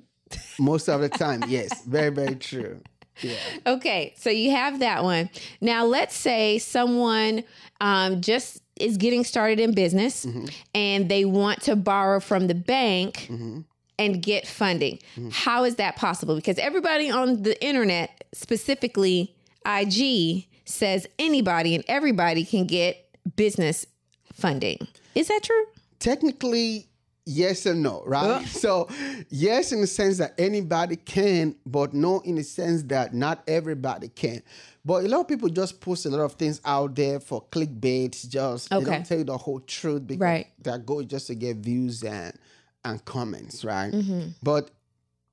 Most 0.58 0.88
of 0.88 1.00
the 1.00 1.08
time, 1.08 1.42
yes, 1.48 1.84
very 1.84 2.10
very 2.10 2.36
true. 2.36 2.80
Yeah. 3.20 3.34
Okay, 3.66 4.14
so 4.16 4.30
you 4.30 4.52
have 4.52 4.78
that 4.78 5.02
one. 5.02 5.28
Now, 5.60 5.84
let's 5.84 6.14
say 6.14 6.58
someone 6.58 7.42
um, 7.80 8.20
just 8.20 8.62
is 8.78 8.96
getting 8.96 9.24
started 9.24 9.58
in 9.58 9.74
business 9.74 10.24
and 10.72 11.08
they 11.08 11.24
want 11.24 11.62
to 11.62 11.74
borrow 11.74 12.20
from 12.20 12.46
the 12.46 12.54
bank 12.54 13.28
and 13.98 14.22
get 14.22 14.46
funding. 14.46 14.98
How 15.32 15.64
is 15.64 15.76
that 15.76 15.96
possible? 15.96 16.36
Because 16.36 16.58
everybody 16.58 17.10
on 17.10 17.42
the 17.42 17.60
internet, 17.64 18.24
specifically 18.32 19.34
IG, 19.66 20.46
says 20.64 21.06
anybody 21.18 21.74
and 21.74 21.84
everybody 21.88 22.44
can 22.44 22.66
get 22.66 23.04
business 23.36 23.86
funding. 24.32 24.78
Is 25.14 25.28
that 25.28 25.40
true? 25.42 25.64
technically 26.00 26.86
yes 27.26 27.66
and 27.66 27.82
no 27.82 28.04
right 28.06 28.46
so 28.46 28.88
yes 29.30 29.72
in 29.72 29.80
the 29.80 29.86
sense 29.86 30.18
that 30.18 30.32
anybody 30.38 30.94
can 30.94 31.56
but 31.66 31.92
no 31.92 32.20
in 32.20 32.36
the 32.36 32.44
sense 32.44 32.84
that 32.84 33.12
not 33.12 33.42
everybody 33.48 34.06
can 34.08 34.40
but 34.84 35.04
a 35.04 35.08
lot 35.08 35.20
of 35.22 35.26
people 35.28 35.48
just 35.48 35.80
post 35.80 36.06
a 36.06 36.08
lot 36.08 36.20
of 36.20 36.34
things 36.34 36.60
out 36.64 36.94
there 36.94 37.18
for 37.18 37.42
clickbait 37.50 38.28
just 38.28 38.70
they 38.70 38.76
Okay. 38.76 38.84
don't 38.92 39.04
tell 39.04 39.18
you 39.18 39.24
the 39.24 39.36
whole 39.36 39.58
truth 39.58 40.06
because 40.06 40.20
Right. 40.20 40.46
their 40.62 40.78
goal 40.78 41.00
is 41.00 41.06
just 41.06 41.26
to 41.26 41.34
get 41.34 41.56
views 41.56 42.04
and 42.04 42.32
and 42.88 43.04
comments 43.04 43.64
right 43.64 43.92
Mm-hmm. 43.92 44.30
but 44.42 44.70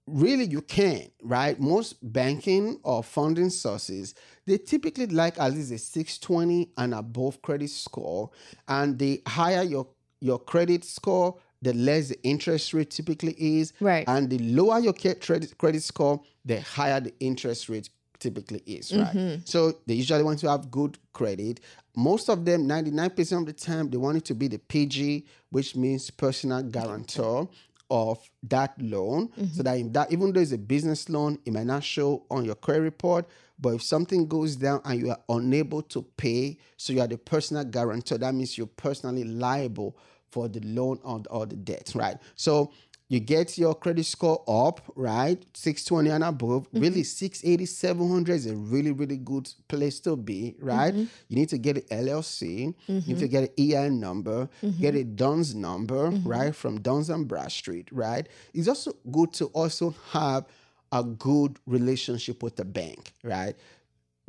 really 0.08 0.46
you 0.46 0.62
can 0.62 1.02
right 1.24 1.60
most 1.60 1.96
banking 2.14 2.80
or 2.84 3.02
funding 3.04 3.50
sources 3.50 4.14
they 4.46 4.58
typically 4.58 5.08
like 5.08 5.40
at 5.40 5.52
least 5.52 5.72
a 5.72 5.78
620 5.80 6.70
and 6.78 6.94
above 6.94 7.42
credit 7.42 7.70
score 7.72 8.30
and 8.68 9.00
the 9.00 9.22
higher 9.28 9.64
your 9.64 9.88
your 10.22 10.38
credit 10.40 10.84
score 10.84 11.36
the 11.64 11.74
less 11.74 12.10
the 12.10 12.22
interest 12.24 12.74
rate 12.74 12.92
typically 12.92 13.34
is 13.40 13.74
Right. 13.80 14.06
and 14.08 14.30
the 14.30 14.38
lower 14.40 14.80
your 14.80 14.94
credit 14.94 15.58
credit 15.58 15.82
score 15.82 16.22
the 16.44 16.62
higher 16.62 17.00
the 17.00 17.14
interest 17.20 17.70
rate 17.70 17.90
typically 18.25 18.62
is 18.65 18.91
right? 18.91 19.15
Mm-hmm. 19.15 19.41
So 19.46 19.77
they 19.86 19.94
usually 19.94 20.24
want 20.24 20.39
to 20.39 20.50
have 20.50 20.72
good 20.72 20.98
credit. 21.13 21.60
Most 21.96 22.27
of 22.29 22.44
them 22.44 22.67
99% 22.67 23.39
of 23.39 23.46
the 23.46 23.53
time 23.53 23.89
they 23.89 23.98
want 23.98 24.17
it 24.17 24.25
to 24.25 24.34
be 24.34 24.48
the 24.48 24.58
pg 24.58 25.25
which 25.51 25.75
means 25.75 26.10
personal 26.10 26.63
guarantor 26.63 27.48
of 27.91 28.17
that 28.41 28.74
loan. 28.82 29.29
So 29.36 29.41
mm-hmm. 29.41 29.62
that, 29.62 29.94
that 29.94 30.12
even 30.12 30.34
though 30.34 30.39
it's 30.39 30.53
a 30.53 30.58
business 30.58 31.08
loan 31.08 31.38
it 31.46 31.53
might 31.53 31.67
not 31.67 31.84
show 31.84 32.25
on 32.32 32.46
your 32.46 32.55
credit 32.55 32.82
report 32.82 33.27
but 33.60 33.75
if 33.75 33.84
something 33.84 34.27
goes 34.27 34.55
down 34.55 34.82
and 34.86 35.00
you 35.00 35.12
are 35.12 35.20
unable 35.29 35.84
to 35.84 36.01
pay 36.17 36.58
so 36.77 36.94
you 36.94 37.01
are 37.01 37.08
the 37.08 37.17
personal 37.17 37.63
guarantor 37.63 38.17
that 38.17 38.34
means 38.34 38.58
you're 38.58 38.67
personally 38.67 39.24
liable 39.24 39.96
for 40.32 40.50
the 40.50 40.60
loan 40.62 41.00
or, 41.03 41.22
or 41.29 41.46
the 41.46 41.55
debt 41.55 41.91
right? 41.96 42.17
So 42.36 42.74
you 43.08 43.20
get 43.20 43.58
your 43.58 43.76
credit 43.76 44.06
score 44.06 44.44
up 44.48 44.82
right? 44.96 45.44
620 45.54 46.10
and 46.10 46.24
above. 46.24 46.68
Mm-hmm. 46.70 46.80
Really 46.80 47.04
680 47.04 47.66
700 47.66 48.34
is 48.34 48.48
a 48.48 48.56
really 48.56 48.92
really 48.92 49.18
good 49.18 49.52
place 49.68 50.00
to 50.02 50.16
be 50.16 50.56
right? 50.60 50.94
Mm-hmm. 50.94 51.06
You 51.30 51.36
need 51.36 51.50
to 51.50 51.58
get 51.58 51.78
an 51.78 52.06
llc 52.06 52.42
you 52.42 52.74
need 52.88 53.04
mm-hmm. 53.04 53.20
to 53.20 53.28
get 53.28 53.58
an 53.58 53.74
ein 53.76 54.00
number. 54.00 54.50
Get 54.80 54.96
a 54.96 55.04
duns 55.04 55.56
number 55.56 56.10
right 56.24 56.56
from 56.56 56.82
duns 56.82 57.10
and 57.10 57.28
bradstreet 57.28 57.90
right? 57.92 58.28
It's 58.54 58.68
also 58.68 58.94
good 59.12 59.34
to 59.34 59.46
also 59.48 59.94
have 60.12 60.46
a 60.92 61.04
good 61.04 61.60
relationship 61.66 62.42
with 62.42 62.56
the 62.56 62.66
bank 62.66 63.14
right? 63.24 63.56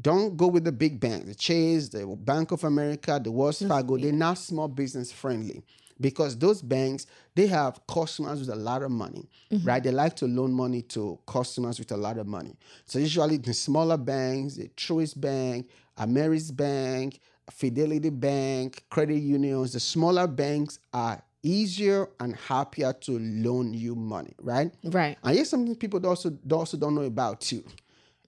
Don't 0.02 0.36
go 0.36 0.46
with 0.48 0.64
the 0.64 0.72
big 0.72 1.00
banks, 1.00 1.24
the 1.24 1.34
Chase, 1.34 1.88
the 1.88 2.04
Bank 2.06 2.52
of 2.52 2.64
America, 2.64 3.18
the 3.22 3.32
Wells 3.32 3.62
Fargo. 3.62 3.96
They're 3.96 4.12
not 4.12 4.36
small 4.36 4.68
business 4.68 5.10
friendly 5.10 5.62
because 6.00 6.36
those 6.38 6.62
banks 6.62 7.06
they 7.34 7.46
have 7.46 7.80
customers 7.86 8.40
with 8.40 8.48
a 8.48 8.56
lot 8.56 8.82
of 8.82 8.90
money, 8.90 9.28
mm-hmm. 9.52 9.66
right? 9.66 9.82
They 9.82 9.90
like 9.90 10.16
to 10.16 10.26
loan 10.26 10.52
money 10.52 10.82
to 10.82 11.18
customers 11.26 11.78
with 11.78 11.92
a 11.92 11.96
lot 11.96 12.18
of 12.18 12.26
money. 12.26 12.56
So 12.86 12.98
usually 12.98 13.36
the 13.36 13.54
smaller 13.54 13.96
banks, 13.98 14.56
the 14.56 14.68
Truist 14.68 15.20
Bank, 15.20 15.68
Ameris 15.98 16.54
Bank, 16.54 17.20
Fidelity 17.50 18.10
Bank, 18.10 18.84
credit 18.90 19.18
unions, 19.18 19.72
the 19.72 19.80
smaller 19.80 20.26
banks 20.26 20.78
are 20.92 21.22
easier 21.42 22.08
and 22.18 22.34
happier 22.34 22.92
to 22.92 23.18
loan 23.18 23.72
you 23.72 23.94
money, 23.94 24.34
right? 24.40 24.72
Right. 24.84 25.16
And 25.22 25.34
here's 25.34 25.50
something 25.50 25.76
people 25.76 26.04
also 26.06 26.36
also 26.50 26.76
don't 26.76 26.94
know 26.94 27.02
about 27.02 27.40
too. 27.40 27.64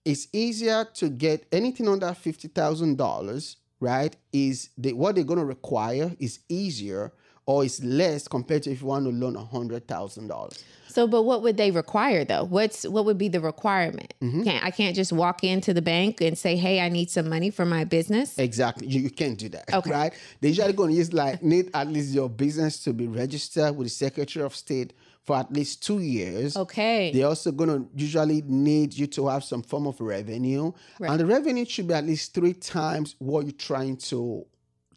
It's 0.04 0.28
easier 0.32 0.86
to 0.94 1.08
get 1.08 1.46
anything 1.50 1.88
under 1.88 2.12
fifty 2.14 2.48
thousand 2.48 2.96
dollars, 2.96 3.56
right? 3.80 4.14
Is 4.32 4.70
the 4.78 4.92
what 4.92 5.16
they're 5.16 5.24
gonna 5.24 5.44
require 5.44 6.12
is 6.18 6.40
easier 6.48 7.12
or 7.48 7.64
it's 7.64 7.82
less 7.82 8.28
compared 8.28 8.62
to 8.62 8.70
if 8.70 8.82
you 8.82 8.86
want 8.86 9.06
to 9.06 9.10
loan 9.10 9.34
a 9.34 9.44
hundred 9.44 9.88
thousand 9.88 10.28
dollars. 10.28 10.62
So, 10.86 11.06
but 11.06 11.22
what 11.22 11.42
would 11.42 11.56
they 11.56 11.70
require 11.70 12.22
though? 12.22 12.44
What's 12.44 12.86
what 12.86 13.06
would 13.06 13.16
be 13.16 13.28
the 13.28 13.40
requirement? 13.40 14.12
Mm-hmm. 14.20 14.42
Can't 14.42 14.64
I 14.64 14.70
can't 14.70 14.94
just 14.94 15.12
walk 15.12 15.42
into 15.42 15.72
the 15.72 15.80
bank 15.80 16.20
and 16.20 16.36
say, 16.36 16.56
"Hey, 16.56 16.80
I 16.80 16.90
need 16.90 17.10
some 17.10 17.28
money 17.28 17.48
for 17.50 17.64
my 17.64 17.84
business." 17.84 18.38
Exactly. 18.38 18.86
You, 18.86 19.00
you 19.00 19.10
can't 19.10 19.38
do 19.38 19.48
that. 19.48 19.72
Okay. 19.72 19.90
Right? 19.90 20.12
They're 20.40 20.50
usually 20.50 20.74
gonna 20.74 20.92
use 20.92 21.12
like 21.14 21.42
need 21.42 21.70
at 21.72 21.88
least 21.88 22.12
your 22.12 22.28
business 22.28 22.84
to 22.84 22.92
be 22.92 23.06
registered 23.06 23.74
with 23.74 23.86
the 23.86 23.90
Secretary 23.90 24.44
of 24.44 24.54
State 24.54 24.92
for 25.22 25.36
at 25.36 25.50
least 25.50 25.82
two 25.82 26.00
years. 26.00 26.54
Okay. 26.54 27.12
They're 27.12 27.26
also 27.26 27.52
going 27.52 27.68
to 27.68 27.86
usually 27.94 28.40
need 28.46 28.94
you 28.94 29.06
to 29.08 29.28
have 29.28 29.44
some 29.44 29.62
form 29.62 29.86
of 29.86 30.00
revenue. 30.00 30.72
And 31.00 31.20
the 31.20 31.26
revenue 31.26 31.66
should 31.66 31.86
be 31.86 31.92
at 31.92 32.06
least 32.06 32.32
three 32.32 32.54
times 32.54 33.14
what 33.18 33.44
you're 33.44 33.52
trying 33.52 33.98
to 34.08 34.46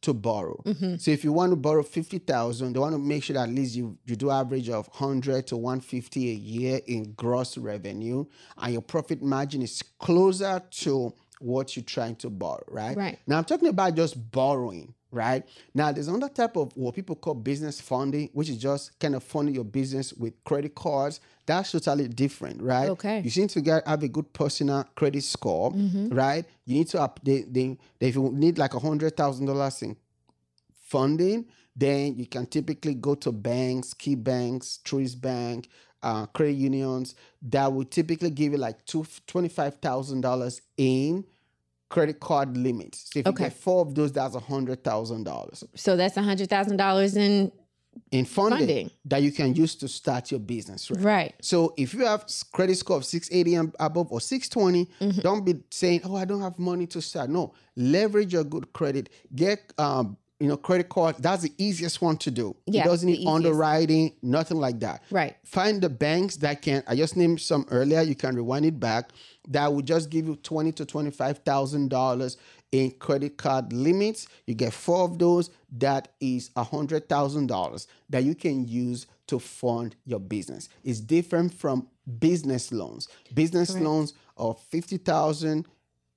to 0.01 0.13
borrow. 0.13 0.62
Mm-hmm. 0.65 0.96
So 0.98 1.12
if 1.12 1.24
you 1.24 1.31
want 1.31 1.51
to 1.51 1.55
borrow 1.55 1.84
50,000, 1.84 2.74
they 2.74 2.79
want 2.79 2.93
to 2.93 3.00
make 3.00 3.24
sure 3.24 3.36
that 3.36 3.50
at 3.50 3.55
least 3.55 3.75
you, 3.75 3.98
you 4.05 4.15
do 4.15 4.31
average 4.31 4.70
of 4.70 4.88
100 4.88 5.48
to 5.48 5.58
150 5.58 6.29
a 6.29 6.34
year 6.34 6.79
in 6.88 7.13
gross 7.13 7.58
revenue 7.58 8.25
and 8.58 8.74
your 8.74 8.81
profit 8.81 9.22
margin 9.22 9.62
is 9.62 9.81
closer 10.00 10.62
to 10.72 11.13
what 11.41 11.75
you're 11.75 11.83
trying 11.83 12.15
to 12.17 12.29
borrow, 12.29 12.63
right? 12.67 12.95
Right. 12.95 13.19
Now 13.27 13.38
I'm 13.38 13.45
talking 13.45 13.67
about 13.67 13.95
just 13.95 14.31
borrowing, 14.31 14.93
right? 15.12 15.43
Now 15.74 15.91
there's 15.91 16.07
another 16.07 16.29
type 16.29 16.55
of 16.55 16.75
what 16.75 16.95
people 16.95 17.15
call 17.15 17.33
business 17.33 17.81
funding, 17.81 18.29
which 18.33 18.50
is 18.50 18.57
just 18.57 19.00
kind 19.00 19.15
of 19.15 19.24
funding 19.24 19.55
your 19.55 19.63
business 19.63 20.13
with 20.13 20.33
credit 20.43 20.75
cards. 20.75 21.19
That's 21.45 21.71
totally 21.71 22.07
different, 22.07 22.62
right? 22.62 22.89
Okay. 22.89 23.21
You 23.21 23.29
seem 23.29 23.48
to 23.50 23.62
get 23.62 23.88
have 23.88 24.03
a 24.03 24.07
good 24.07 24.31
personal 24.33 24.86
credit 24.95 25.24
score, 25.24 25.71
right? 25.71 26.45
You 26.65 26.75
need 26.75 26.88
to 26.89 26.98
update 26.98 27.53
they 27.53 27.77
if 28.00 28.15
you 28.15 28.29
need 28.31 28.57
like 28.57 28.74
a 28.74 28.79
hundred 28.79 29.17
thousand 29.17 29.48
dollars 29.48 29.81
in 29.81 29.98
funding, 30.74 31.45
then 31.75 32.15
you 32.15 32.25
can 32.25 32.45
typically 32.45 32.93
go 32.95 33.15
to 33.15 33.31
banks, 33.31 33.93
key 33.93 34.15
banks, 34.15 34.79
Truist 34.83 35.21
Bank, 35.21 35.67
uh, 36.03 36.25
credit 36.27 36.53
unions 36.53 37.15
that 37.41 37.71
will 37.71 37.86
typically 37.86 38.29
give 38.29 38.51
you 38.53 38.57
like 38.57 38.83
two 38.86 39.05
twenty-five 39.27 39.75
thousand 39.75 40.21
dollars 40.21 40.62
in 40.77 41.24
credit 41.91 42.19
card 42.19 42.57
limits. 42.57 42.98
So 43.13 43.19
if 43.19 43.27
Okay. 43.27 43.43
you 43.43 43.50
get 43.50 43.57
four 43.57 43.81
of 43.86 43.93
those, 43.93 44.12
that's 44.12 44.36
a 44.36 44.39
hundred 44.39 44.83
thousand 44.83 45.24
dollars 45.25 45.63
So 45.75 45.95
that's 45.98 46.17
a 46.17 46.24
hundred 46.24 46.50
thousand 46.50 46.77
dollars 46.77 47.15
in 47.15 47.51
in 48.12 48.24
funding, 48.24 48.60
Funding. 48.60 48.91
that 49.12 49.21
you 49.21 49.31
can 49.33 49.53
use 49.53 49.75
to 49.75 49.88
start 49.88 50.31
your 50.31 50.39
business. 50.39 50.89
Right. 50.89 51.03
right. 51.03 51.33
So 51.41 51.74
if 51.77 51.93
you 51.93 52.05
have 52.05 52.25
credit 52.53 52.77
score 52.77 52.95
of 52.98 53.03
680 53.05 53.55
and 53.55 53.75
above 53.79 54.12
or 54.13 54.21
620, 54.21 54.89
Mm-hmm. 55.01 55.21
don't 55.21 55.43
be 55.45 55.55
saying, 55.71 56.00
"Oh, 56.05 56.15
I 56.15 56.24
don't 56.25 56.39
have 56.41 56.57
money 56.57 56.88
to 56.88 57.01
start." 57.01 57.29
No, 57.29 57.53
leverage 57.75 58.31
your 58.31 58.45
good 58.45 58.71
credit. 58.71 59.10
Get 59.36 59.74
um, 59.77 60.15
you 60.41 60.48
know, 60.48 60.57
credit 60.57 60.89
card, 60.89 61.15
that's 61.19 61.43
the 61.43 61.53
easiest 61.57 62.01
one 62.01 62.17
to 62.17 62.31
do. 62.31 62.55
Yeah, 62.65 62.81
it 62.81 62.86
doesn't 62.86 63.07
need 63.07 63.27
underwriting, 63.27 64.15
nothing 64.24 64.57
like 64.57 64.79
that. 64.79 65.03
Right. 65.12 65.36
Find 65.45 65.81
the 65.81 65.89
banks 65.89 66.38
that 66.38 66.62
can, 66.63 66.83
I 66.88 66.95
just 66.95 67.15
named 67.15 67.41
some 67.41 67.65
earlier, 67.69 68.01
you 68.01 68.15
can 68.15 68.36
rewind 68.36 68.65
it 68.65 68.79
back, 68.79 69.12
that 69.50 69.71
will 69.71 69.83
just 69.83 70.10
give 70.10 70.25
you 70.25 70.36
twenty 70.38 70.71
to 70.74 70.86
$25,000 70.86 72.38
in 72.71 72.91
credit 72.91 73.38
card 73.38 73.71
limits. 73.71 74.27
You 74.48 74.55
get 74.55 74.74
four 74.74 75.03
of 75.03 75.19
those, 75.19 75.51
that 75.77 76.07
is 76.19 76.50
$100,000 76.57 77.88
that 78.10 78.24
you 78.24 78.33
can 78.33 78.67
use 78.67 79.05
to 79.27 79.39
fund 79.39 79.95
your 80.05 80.19
business. 80.19 80.69
It's 80.83 81.00
different 81.00 81.53
from 81.53 81.88
business 82.19 82.71
loans. 82.71 83.07
Business 83.33 83.75
loans 83.77 84.13
are 84.38 84.55
50000 84.71 85.67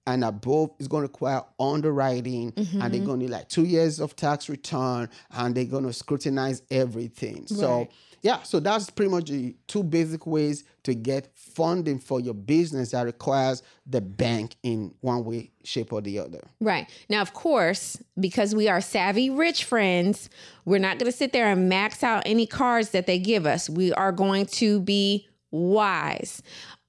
and 0.07 0.25
above 0.25 0.71
is 0.79 0.89
going 0.89 1.03
to 1.03 1.09
require 1.09 1.43
underwriting 1.59 2.53
and 2.57 2.67
they're 2.67 2.89
mm-hmm. 2.89 3.05
going 3.05 3.21
to 3.21 3.27
need 3.27 3.31
like 3.31 3.49
two 3.49 3.65
years 3.65 4.01
of 4.01 4.15
tax 4.17 4.49
return 4.49 5.09
and 5.33 5.55
they're 5.55 5.65
going 5.65 5.85
to 5.85 5.93
scrutinize 5.93 6.63
everything 6.71 7.47
so 7.47 7.89
yeah 8.23 8.43
so 8.43 8.61
that's 8.61 8.91
pretty 8.91 9.11
much 9.11 9.31
the 9.31 9.55
two 9.67 9.83
basic 9.83 10.27
ways 10.27 10.65
to 10.83 10.95
get 10.95 11.31
funding 11.35 11.99
for 11.99 12.21
your 12.21 12.35
business 12.35 12.91
that 12.91 13.03
requires 13.03 13.63
the 13.87 14.01
bank 14.01 14.57
in 14.63 14.95
one 15.01 15.25
way 15.25 15.51
shape 15.63 15.93
or 15.93 16.01
the 16.01 16.19
other 16.19 16.41
Right. 16.61 16.89
Now, 17.11 17.21
of 17.21 17.35
course, 17.35 18.03
because 18.19 18.55
we 18.55 18.69
are 18.69 18.81
savvy 18.81 19.29
rich 19.29 19.65
friends, 19.65 20.31
we're 20.65 20.79
not 20.79 20.99
going 20.99 21.11
to 21.11 21.17
sit 21.17 21.33
there 21.33 21.51
and 21.51 21.69
max 21.69 22.03
out 22.03 22.23
any 22.25 22.47
cards 22.47 22.91
that 22.91 23.07
they 23.07 23.19
give 23.19 23.45
us. 23.45 23.69
We 23.69 23.93
are 23.93 24.13
going 24.13 24.47
to 24.47 24.81
be 24.81 25.29
wise. 25.51 26.43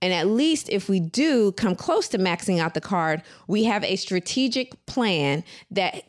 And 0.05 0.13
at 0.13 0.27
least 0.27 0.69
if 0.69 0.87
we 0.87 0.99
do 0.99 1.51
come 1.53 1.75
close 1.75 2.07
to 2.09 2.19
maxing 2.19 2.59
out 2.59 2.75
the 2.75 2.81
card, 2.81 3.23
we 3.47 3.63
have 3.63 3.83
a 3.83 3.95
strategic 3.95 4.85
plan 4.85 5.43
that 5.71 6.03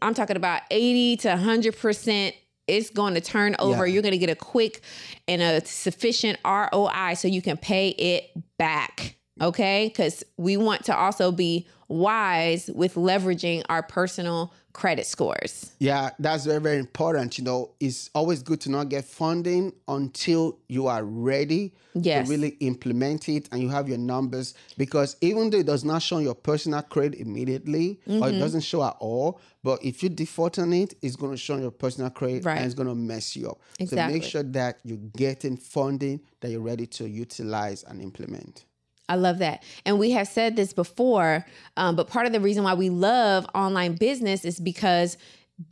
I'm 0.00 0.14
talking 0.14 0.36
about 0.36 0.62
80 0.70 1.18
to 1.18 1.28
100% 1.28 2.32
it's 2.66 2.88
going 2.88 3.12
to 3.12 3.20
turn 3.20 3.54
over. 3.58 3.86
Yeah. 3.86 3.92
You're 3.92 4.02
going 4.02 4.12
to 4.12 4.18
get 4.18 4.30
a 4.30 4.34
quick 4.34 4.80
and 5.28 5.42
a 5.42 5.62
sufficient 5.66 6.38
ROI 6.42 7.14
so 7.16 7.28
you 7.28 7.42
can 7.42 7.58
pay 7.58 7.90
it 7.90 8.30
back. 8.56 9.15
Okay? 9.40 9.88
Because 9.88 10.24
we 10.36 10.56
want 10.56 10.84
to 10.86 10.96
also 10.96 11.30
be 11.32 11.66
wise 11.88 12.68
with 12.74 12.94
leveraging 12.94 13.62
our 13.68 13.82
personal 13.82 14.52
credit 14.72 15.06
scores. 15.06 15.72
Yeah, 15.78 16.10
that's 16.18 16.44
very, 16.44 16.60
very 16.60 16.78
important. 16.78 17.38
You 17.38 17.44
know, 17.44 17.70
it's 17.80 18.10
always 18.14 18.42
good 18.42 18.60
to 18.62 18.70
not 18.70 18.90
get 18.90 19.06
funding 19.06 19.72
until 19.88 20.58
you 20.68 20.86
are 20.86 21.02
ready 21.04 21.72
Yes. 21.94 22.26
to 22.26 22.30
really 22.30 22.48
implement 22.60 23.26
it 23.30 23.48
and 23.50 23.62
you 23.62 23.70
have 23.70 23.88
your 23.88 23.96
numbers. 23.96 24.52
Because 24.76 25.16
even 25.22 25.48
though 25.48 25.56
it 25.58 25.66
does 25.66 25.82
not 25.82 26.02
show 26.02 26.18
your 26.18 26.34
personal 26.34 26.82
credit 26.82 27.18
immediately 27.20 28.00
or 28.06 28.12
Mm-hmm. 28.12 28.36
it 28.36 28.38
doesn't 28.38 28.60
show 28.60 28.82
at 28.84 28.96
all, 28.98 29.40
but 29.64 29.82
if 29.82 30.02
you 30.02 30.10
default 30.10 30.58
on 30.58 30.74
it, 30.74 30.92
it's 31.00 31.16
going 31.16 31.32
to 31.32 31.38
show 31.38 31.56
your 31.56 31.70
personal 31.70 32.10
credit 32.10 32.44
Right. 32.44 32.56
and 32.58 32.66
it's 32.66 32.74
going 32.74 32.88
to 32.88 32.94
mess 32.94 33.34
you 33.34 33.48
up. 33.48 33.60
So 33.88 33.96
make 33.96 34.24
sure 34.24 34.42
that 34.42 34.78
you're 34.84 34.98
getting 35.16 35.56
funding 35.56 36.20
that 36.40 36.50
you're 36.50 36.60
ready 36.60 36.86
to 36.88 37.08
utilize 37.08 37.82
and 37.84 38.02
implement. 38.02 38.66
I 39.08 39.16
love 39.16 39.38
that. 39.38 39.62
And 39.84 39.98
we 39.98 40.10
have 40.12 40.28
said 40.28 40.56
this 40.56 40.72
before, 40.72 41.46
um, 41.76 41.96
but 41.96 42.08
part 42.08 42.26
of 42.26 42.32
the 42.32 42.40
reason 42.40 42.64
why 42.64 42.74
we 42.74 42.90
love 42.90 43.46
online 43.54 43.94
business 43.94 44.44
is 44.44 44.58
because 44.60 45.16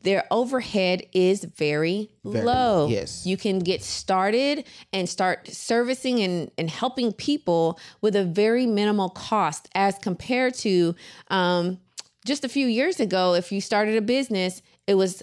their 0.03 0.25
overhead 0.31 1.03
is 1.13 1.45
very, 1.45 2.11
Very 2.25 2.45
low. 2.45 2.89
yes. 2.89 3.27
You 3.27 3.37
can 3.37 3.59
get 3.59 3.83
started 3.83 4.65
and 4.95 5.09
start 5.09 5.47
servicing 5.49 6.21
and, 6.21 6.51
and 6.57 6.71
helping 6.71 7.13
people 7.13 7.79
with 8.01 8.17
a 8.17 8.25
very 8.25 8.67
minimal 8.67 9.11
cost 9.11 9.69
as 9.75 9.99
compared 9.99 10.55
to 10.55 10.95
um, 11.29 11.79
just 12.25 12.45
a 12.45 12.49
few 12.49 12.67
years 12.67 12.99
ago. 12.99 13.35
If 13.35 13.53
you 13.53 13.61
started 13.61 13.97
a 13.97 14.01
business, 14.01 14.63
it 14.87 14.95
was 14.95 15.23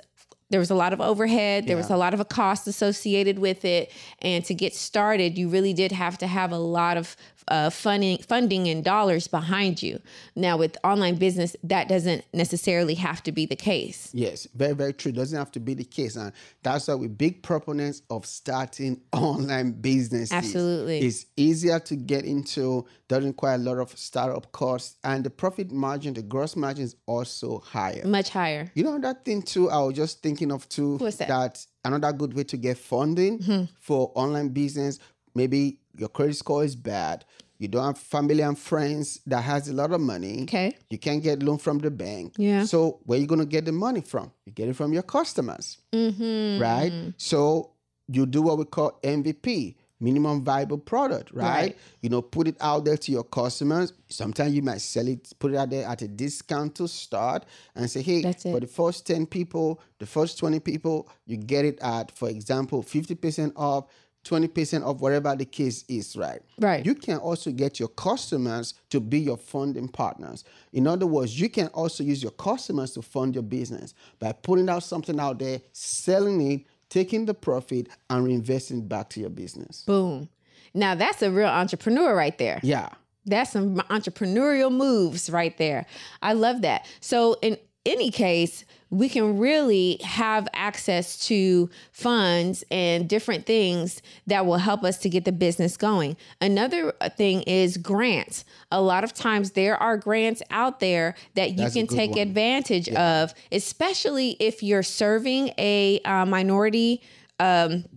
there 0.51 0.59
was 0.59 0.69
a 0.69 0.75
lot 0.75 0.93
of 0.93 1.01
overhead 1.01 1.65
there 1.65 1.77
was 1.77 1.89
a 1.89 1.97
lot 1.97 2.13
of 2.13 2.19
a 2.19 2.25
cost 2.25 2.67
associated 2.67 3.39
with 3.39 3.65
it 3.65 3.91
and 4.19 4.45
to 4.45 4.53
get 4.53 4.73
started 4.73 5.37
you 5.37 5.49
really 5.49 5.73
did 5.73 5.91
have 5.91 6.17
to 6.17 6.27
have 6.27 6.51
a 6.51 6.57
lot 6.57 6.97
of 6.97 7.15
uh, 7.47 7.71
funding 7.71 8.17
funding 8.19 8.67
and 8.67 8.83
dollars 8.83 9.27
behind 9.27 9.81
you 9.81 9.99
now 10.35 10.55
with 10.55 10.77
online 10.83 11.15
business 11.15 11.55
that 11.63 11.87
doesn't 11.87 12.23
necessarily 12.33 12.93
have 12.93 13.23
to 13.23 13.31
be 13.31 13.47
the 13.47 13.55
case 13.55 14.11
Yes, 14.13 14.47
very, 14.55 14.73
very 14.73 14.93
true. 14.93 15.11
Doesn't 15.11 15.37
have 15.37 15.51
to 15.51 15.59
be 15.59 15.73
the 15.73 15.83
case. 15.83 16.15
And 16.15 16.31
that's 16.63 16.87
why 16.87 16.95
we're 16.95 17.09
big 17.09 17.41
proponents 17.41 18.01
of 18.09 18.25
starting 18.25 19.01
online 19.13 19.71
business 19.71 20.31
Absolutely. 20.31 20.99
It's 20.99 21.25
easier 21.37 21.79
to 21.79 21.95
get 21.95 22.25
into, 22.25 22.85
doesn't 23.07 23.29
require 23.29 23.55
a 23.55 23.59
lot 23.59 23.77
of 23.77 23.97
startup 23.97 24.51
costs, 24.51 24.97
and 25.03 25.23
the 25.23 25.29
profit 25.29 25.71
margin, 25.71 26.13
the 26.13 26.21
gross 26.21 26.55
margin 26.55 26.83
is 26.83 26.95
also 27.05 27.59
higher. 27.59 28.05
much 28.05 28.29
higher 28.29 28.71
You 28.75 28.83
know 28.83 28.99
that 28.99 29.25
thing 29.25 29.41
too, 29.41 29.69
I 29.69 29.79
was 29.79 29.95
just 29.95 30.21
thinking 30.21 30.40
of 30.49 30.67
too 30.69 30.97
What's 30.97 31.17
that? 31.17 31.65
another 31.83 32.13
good 32.13 32.33
way 32.33 32.43
to 32.45 32.57
get 32.57 32.77
funding 32.77 33.67
for 33.81 34.11
online 34.15 34.49
business, 34.49 34.97
maybe 35.35 35.77
your 35.97 36.09
credit 36.09 36.37
score 36.37 36.63
is 36.63 36.75
bad. 36.75 37.25
You 37.59 37.67
don't 37.67 37.85
have 37.85 37.97
family 37.99 38.41
and 38.41 38.57
friends 38.57 39.19
that 39.27 39.41
has 39.41 39.67
a 39.67 39.73
lot 39.73 39.91
of 39.91 40.01
money. 40.01 40.43
Okay. 40.43 40.75
You 40.89 40.97
can't 40.97 41.21
get 41.21 41.43
loan 41.43 41.59
from 41.59 41.77
the 41.77 41.91
bank. 41.91 42.33
Yeah. 42.37 42.63
So 42.63 43.01
where 43.03 43.19
you 43.19 43.27
gonna 43.27 43.45
get 43.45 43.65
the 43.65 43.71
money 43.71 44.01
from? 44.01 44.31
You 44.45 44.51
get 44.51 44.67
it 44.69 44.75
from 44.75 44.93
your 44.93 45.03
customers. 45.03 45.77
mm-hmm. 45.93 46.59
Right? 46.59 47.13
So 47.17 47.73
you 48.07 48.25
do 48.25 48.41
what 48.41 48.57
we 48.57 48.65
call 48.65 48.99
MVP, 49.03 49.75
minimum 50.01 50.43
viable 50.43 50.79
product, 50.79 51.31
right? 51.31 51.45
Right. 51.45 51.77
You 52.01 52.09
know, 52.09 52.21
put 52.21 52.47
it 52.47 52.57
out 52.59 52.83
there 52.85 52.97
to 52.97 53.11
your 53.11 53.23
customers. 53.23 53.93
Sometimes 54.09 54.53
you 54.53 54.61
might 54.61 54.81
sell 54.81 55.07
it, 55.07 55.31
put 55.39 55.53
it 55.53 55.57
out 55.57 55.69
there 55.69 55.87
at 55.87 56.01
a 56.01 56.07
discount 56.07 56.75
to 56.75 56.87
start 56.87 57.45
and 57.75 57.89
say, 57.89 58.01
hey, 58.01 58.33
for 58.33 58.59
the 58.59 58.67
first 58.67 59.05
10 59.07 59.27
people, 59.27 59.79
the 59.99 60.05
first 60.05 60.39
20 60.39 60.59
people, 60.59 61.07
you 61.25 61.37
get 61.37 61.63
it 61.63 61.79
at, 61.81 62.11
for 62.11 62.29
example, 62.29 62.83
50% 62.83 63.53
off, 63.55 63.85
20% 64.25 64.85
off, 64.85 64.99
whatever 64.99 65.35
the 65.35 65.45
case 65.45 65.83
is, 65.87 66.15
right? 66.15 66.41
Right. 66.59 66.85
You 66.85 66.93
can 66.93 67.17
also 67.17 67.51
get 67.51 67.79
your 67.79 67.89
customers 67.89 68.75
to 68.89 68.99
be 68.99 69.19
your 69.19 69.37
funding 69.37 69.87
partners. 69.87 70.43
In 70.73 70.85
other 70.87 71.07
words, 71.07 71.39
you 71.39 71.49
can 71.49 71.67
also 71.67 72.03
use 72.03 72.21
your 72.21 72.31
customers 72.33 72.91
to 72.93 73.01
fund 73.01 73.35
your 73.35 73.43
business 73.43 73.93
by 74.19 74.31
putting 74.31 74.69
out 74.69 74.83
something 74.83 75.19
out 75.19 75.39
there, 75.39 75.61
selling 75.71 76.51
it, 76.51 76.65
taking 76.91 77.25
the 77.25 77.33
profit, 77.33 77.87
and 78.11 78.27
reinvesting 78.27 78.87
back 78.87 79.09
to 79.09 79.19
your 79.19 79.31
business. 79.31 79.81
boom 79.81 80.29
now 80.75 80.93
that's 80.93 81.23
a 81.23 81.31
real 81.31 81.49
entrepreneur 81.49 82.15
right 82.15 82.37
there 82.37 82.59
Yeah. 82.61 82.89
That's 83.23 83.51
some 83.51 83.75
entrepreneurial 83.91 84.71
moves 84.71 85.29
right 85.29 85.55
there. 85.59 85.85
I 86.23 86.33
love 86.33 86.63
that. 86.63 86.87
So, 87.01 87.35
in 87.43 87.55
any 87.85 88.11
case, 88.11 88.63
we 88.91 89.07
can 89.07 89.39
really 89.39 89.99
have 90.03 90.47
access 90.53 91.25
to 91.27 91.69
funds 91.91 92.63
and 92.69 93.07
different 93.07 93.45
things 93.45 94.01
that 94.27 94.45
will 94.45 94.57
help 94.57 94.83
us 94.83 94.97
to 94.99 95.09
get 95.09 95.23
the 95.23 95.31
business 95.31 95.77
going. 95.77 96.17
Another 96.41 96.91
thing 97.15 97.41
is 97.43 97.77
grants. 97.77 98.43
A 98.71 98.81
lot 98.81 99.03
of 99.03 99.13
times 99.13 99.51
there 99.51 99.81
are 99.81 99.97
grants 99.97 100.43
out 100.51 100.81
there 100.81 101.15
that 101.35 101.51
you 101.51 101.57
That's 101.57 101.73
can 101.73 101.87
take 101.87 102.11
one. 102.11 102.19
advantage 102.19 102.89
of, 102.89 103.33
especially 103.51 104.35
if 104.39 104.61
you're 104.61 104.83
serving 104.83 105.53
a 105.57 106.01
uh, 106.03 106.25
minority 106.25 107.01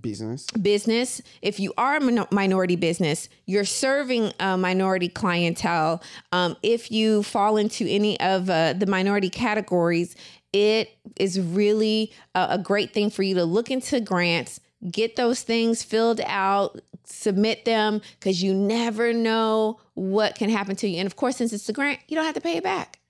Business. 0.00 0.46
business, 0.50 1.20
if 1.42 1.60
you 1.60 1.72
are 1.76 1.96
a 1.96 2.00
min- 2.00 2.26
minority 2.30 2.76
business, 2.76 3.28
you're 3.46 3.64
serving 3.64 4.32
a 4.40 4.56
minority 4.56 5.08
clientele. 5.08 6.02
Um, 6.32 6.56
if 6.62 6.90
you 6.90 7.22
fall 7.22 7.56
into 7.56 7.86
any 7.86 8.18
of 8.20 8.48
uh, 8.48 8.72
the 8.72 8.86
minority 8.86 9.30
categories, 9.30 10.16
it 10.52 10.96
is 11.16 11.38
really 11.40 12.12
a, 12.34 12.46
a 12.50 12.58
great 12.58 12.94
thing 12.94 13.10
for 13.10 13.22
you 13.22 13.34
to 13.34 13.44
look 13.44 13.70
into 13.70 14.00
grants, 14.00 14.60
get 14.90 15.16
those 15.16 15.42
things 15.42 15.82
filled 15.82 16.20
out, 16.24 16.80
submit 17.04 17.64
them, 17.64 18.00
because 18.18 18.42
you 18.42 18.54
never 18.54 19.12
know 19.12 19.78
what 19.94 20.36
can 20.36 20.48
happen 20.48 20.76
to 20.76 20.88
you. 20.88 20.98
And 20.98 21.06
of 21.06 21.16
course, 21.16 21.36
since 21.36 21.52
it's 21.52 21.68
a 21.68 21.72
grant, 21.72 22.00
you 22.08 22.16
don't 22.16 22.24
have 22.24 22.34
to 22.34 22.40
pay 22.40 22.56
it 22.56 22.64
back. 22.64 23.00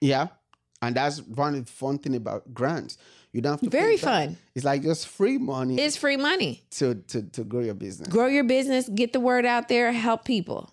Yeah. 0.00 0.28
And 0.86 0.94
that's 0.96 1.20
one 1.22 1.54
of 1.54 1.66
the 1.66 1.72
fun 1.72 1.98
thing 1.98 2.14
about 2.14 2.54
grants. 2.54 2.96
You 3.32 3.42
don't 3.42 3.52
have 3.54 3.60
to 3.60 3.68
Very 3.70 3.96
fun. 3.96 4.36
It's 4.54 4.64
like 4.64 4.82
just 4.82 5.08
free 5.08 5.36
money 5.36 5.78
It's 5.78 5.96
free 5.96 6.16
money. 6.16 6.62
to, 6.72 6.94
to, 6.94 7.22
to 7.22 7.44
grow 7.44 7.60
your 7.60 7.74
business. 7.74 8.08
Grow 8.08 8.26
your 8.28 8.44
business, 8.44 8.88
get 8.88 9.12
the 9.12 9.20
word 9.20 9.44
out 9.44 9.68
there, 9.68 9.92
help 9.92 10.24
people. 10.24 10.72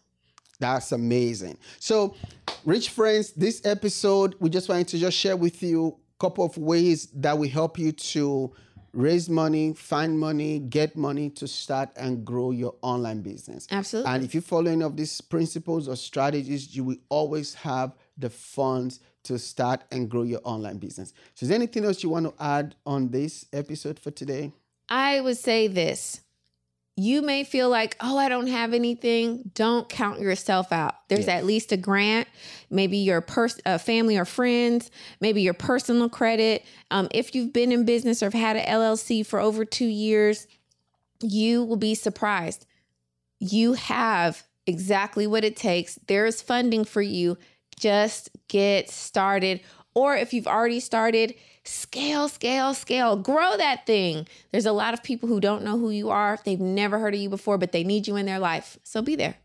That's 0.60 0.91
amazing. 0.93 1.58
So, 1.80 2.15
rich 2.63 2.89
friends, 2.89 3.32
this 3.32 3.65
episode 3.65 4.36
we 4.39 4.49
just 4.49 4.69
wanted 4.69 4.88
to 4.89 4.97
just 4.97 5.17
share 5.17 5.36
with 5.36 5.62
you 5.62 5.97
a 6.17 6.19
couple 6.21 6.45
of 6.45 6.56
ways 6.58 7.08
that 7.15 7.38
will 7.38 7.49
help 7.49 7.78
you 7.78 7.91
to 7.91 8.54
raise 8.93 9.28
money, 9.28 9.73
find 9.73 10.17
money, 10.17 10.60
get 10.60 10.95
money 10.95 11.30
to 11.32 11.47
start 11.47 11.89
and 11.97 12.23
grow 12.23 12.52
your 12.52 12.76
online 12.82 13.21
business. 13.21 13.67
Absolutely. 13.71 14.12
And 14.12 14.23
if 14.23 14.36
you 14.36 14.39
follow 14.41 14.71
any 14.71 14.84
of 14.84 14.95
these 14.95 15.19
principles 15.19 15.89
or 15.89 15.95
strategies, 15.95 16.76
you 16.76 16.84
will 16.84 16.97
always 17.10 17.56
have 17.56 17.95
the 18.17 18.30
funds 18.30 18.99
to 19.23 19.39
start 19.39 19.84
and 19.91 20.10
grow 20.10 20.23
your 20.23 20.41
online 20.43 20.78
business. 20.78 21.13
So, 21.36 21.43
is 21.45 21.49
there 21.49 21.56
anything 21.56 21.86
else 21.86 22.04
you 22.04 22.10
want 22.10 22.26
to 22.26 22.43
add 22.43 22.76
on 22.86 23.10
this 23.10 23.45
episode 23.54 23.99
for 23.99 24.12
today? 24.12 24.52
I 24.89 25.21
would 25.21 25.38
say 25.38 25.67
this 25.67 26.21
you 26.95 27.23
may 27.23 27.43
feel 27.43 27.69
like, 27.69 27.97
oh, 28.02 28.19
I 28.19 28.30
don't 28.30 28.45
have 28.47 28.71
anything. 28.71 29.49
Don't 29.56 29.89
count 29.89 30.19
yourself 30.19 30.71
out. 30.71 30.93
There's 31.10 31.21
Yes. 31.26 31.39
at 31.39 31.45
least 31.45 31.71
a 31.71 31.78
grant, 31.78 32.28
maybe 32.69 32.97
your 32.97 33.19
pers- 33.19 33.60
uh, 33.65 33.80
family 33.80 34.15
or 34.15 34.26
friends, 34.26 34.91
maybe 35.19 35.41
your 35.41 35.56
personal 35.56 36.08
credit. 36.08 36.63
Um, 36.91 37.08
if 37.10 37.34
you've 37.34 37.52
been 37.52 37.71
in 37.71 37.84
business 37.84 38.21
or 38.21 38.28
have 38.28 38.34
had 38.34 38.58
an 38.58 38.65
LLC 38.67 39.23
for 39.23 39.39
over 39.39 39.65
two 39.65 39.88
years, 39.88 40.45
you 41.19 41.63
will 41.63 41.78
be 41.78 41.95
surprised. 41.95 42.67
You 43.39 43.73
have 43.73 44.43
exactly 44.67 45.26
what 45.26 45.43
it 45.43 45.56
takes. 45.56 45.95
There 46.08 46.28
is 46.28 46.43
funding 46.43 46.86
for 46.86 47.02
you. 47.02 47.38
Just 47.79 48.29
get 48.47 48.89
started. 48.89 49.62
Or 49.95 50.15
if 50.15 50.33
you've 50.33 50.47
already 50.47 50.79
started, 50.79 51.36
scale, 51.63 52.27
scale, 52.27 52.73
scale, 52.73 53.15
grow 53.15 53.57
that 53.57 53.86
thing. 53.86 54.27
There's 54.51 54.65
a 54.65 54.71
lot 54.71 54.93
of 54.93 55.03
people 55.03 55.29
who 55.29 55.39
don't 55.39 55.63
know 55.63 55.77
who 55.77 55.91
you 55.91 56.09
are. 56.09 56.39
They've 56.43 56.59
never 56.59 56.99
heard 56.99 57.13
of 57.13 57.19
you 57.19 57.29
before, 57.29 57.57
but 57.57 57.71
they 57.71 57.83
need 57.83 58.07
you 58.07 58.15
in 58.15 58.25
their 58.25 58.39
life. 58.39 58.77
So 58.83 59.01
be 59.01 59.15
there. 59.15 59.36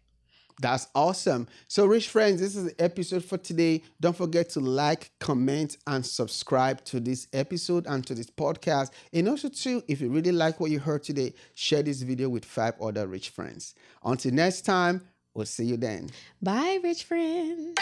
That's 0.61 0.89
awesome. 0.95 1.47
So, 1.69 1.87
rich 1.87 2.09
friends, 2.09 2.41
this 2.41 2.57
is 2.57 2.65
the 2.65 2.83
episode 2.83 3.25
for 3.25 3.39
today. 3.39 3.83
Don't 4.01 4.17
forget 4.17 4.49
to 4.51 4.61
like, 4.61 5.13
comment, 5.21 5.77
and 5.87 6.05
subscribe 6.05 6.85
to 6.87 6.99
this 6.99 7.29
episode 7.33 7.87
and 7.87 8.05
to 8.07 8.15
this 8.15 8.29
podcast. 8.29 8.91
And 9.13 9.29
also, 9.29 9.49
too, 9.49 9.85
if 9.87 10.01
you 10.01 10.11
really 10.11 10.33
like 10.33 10.59
what 10.59 10.73
you 10.73 10.81
heard 10.81 11.05
today, 11.05 11.33
share 11.55 11.85
this 11.85 12.03
video 12.03 12.29
with 12.29 12.45
five 12.45 12.75
other 12.81 13.07
rich 13.07 13.29
friends. 13.29 13.77
Until 14.05 14.33
next 14.33 14.63
time, 14.63 15.03
we'll 15.39 15.47
see 15.47 15.65
you 15.65 15.77
then. 15.77 16.11
Bye, 16.43 16.81
rich 16.83 17.05
friends. 17.05 17.79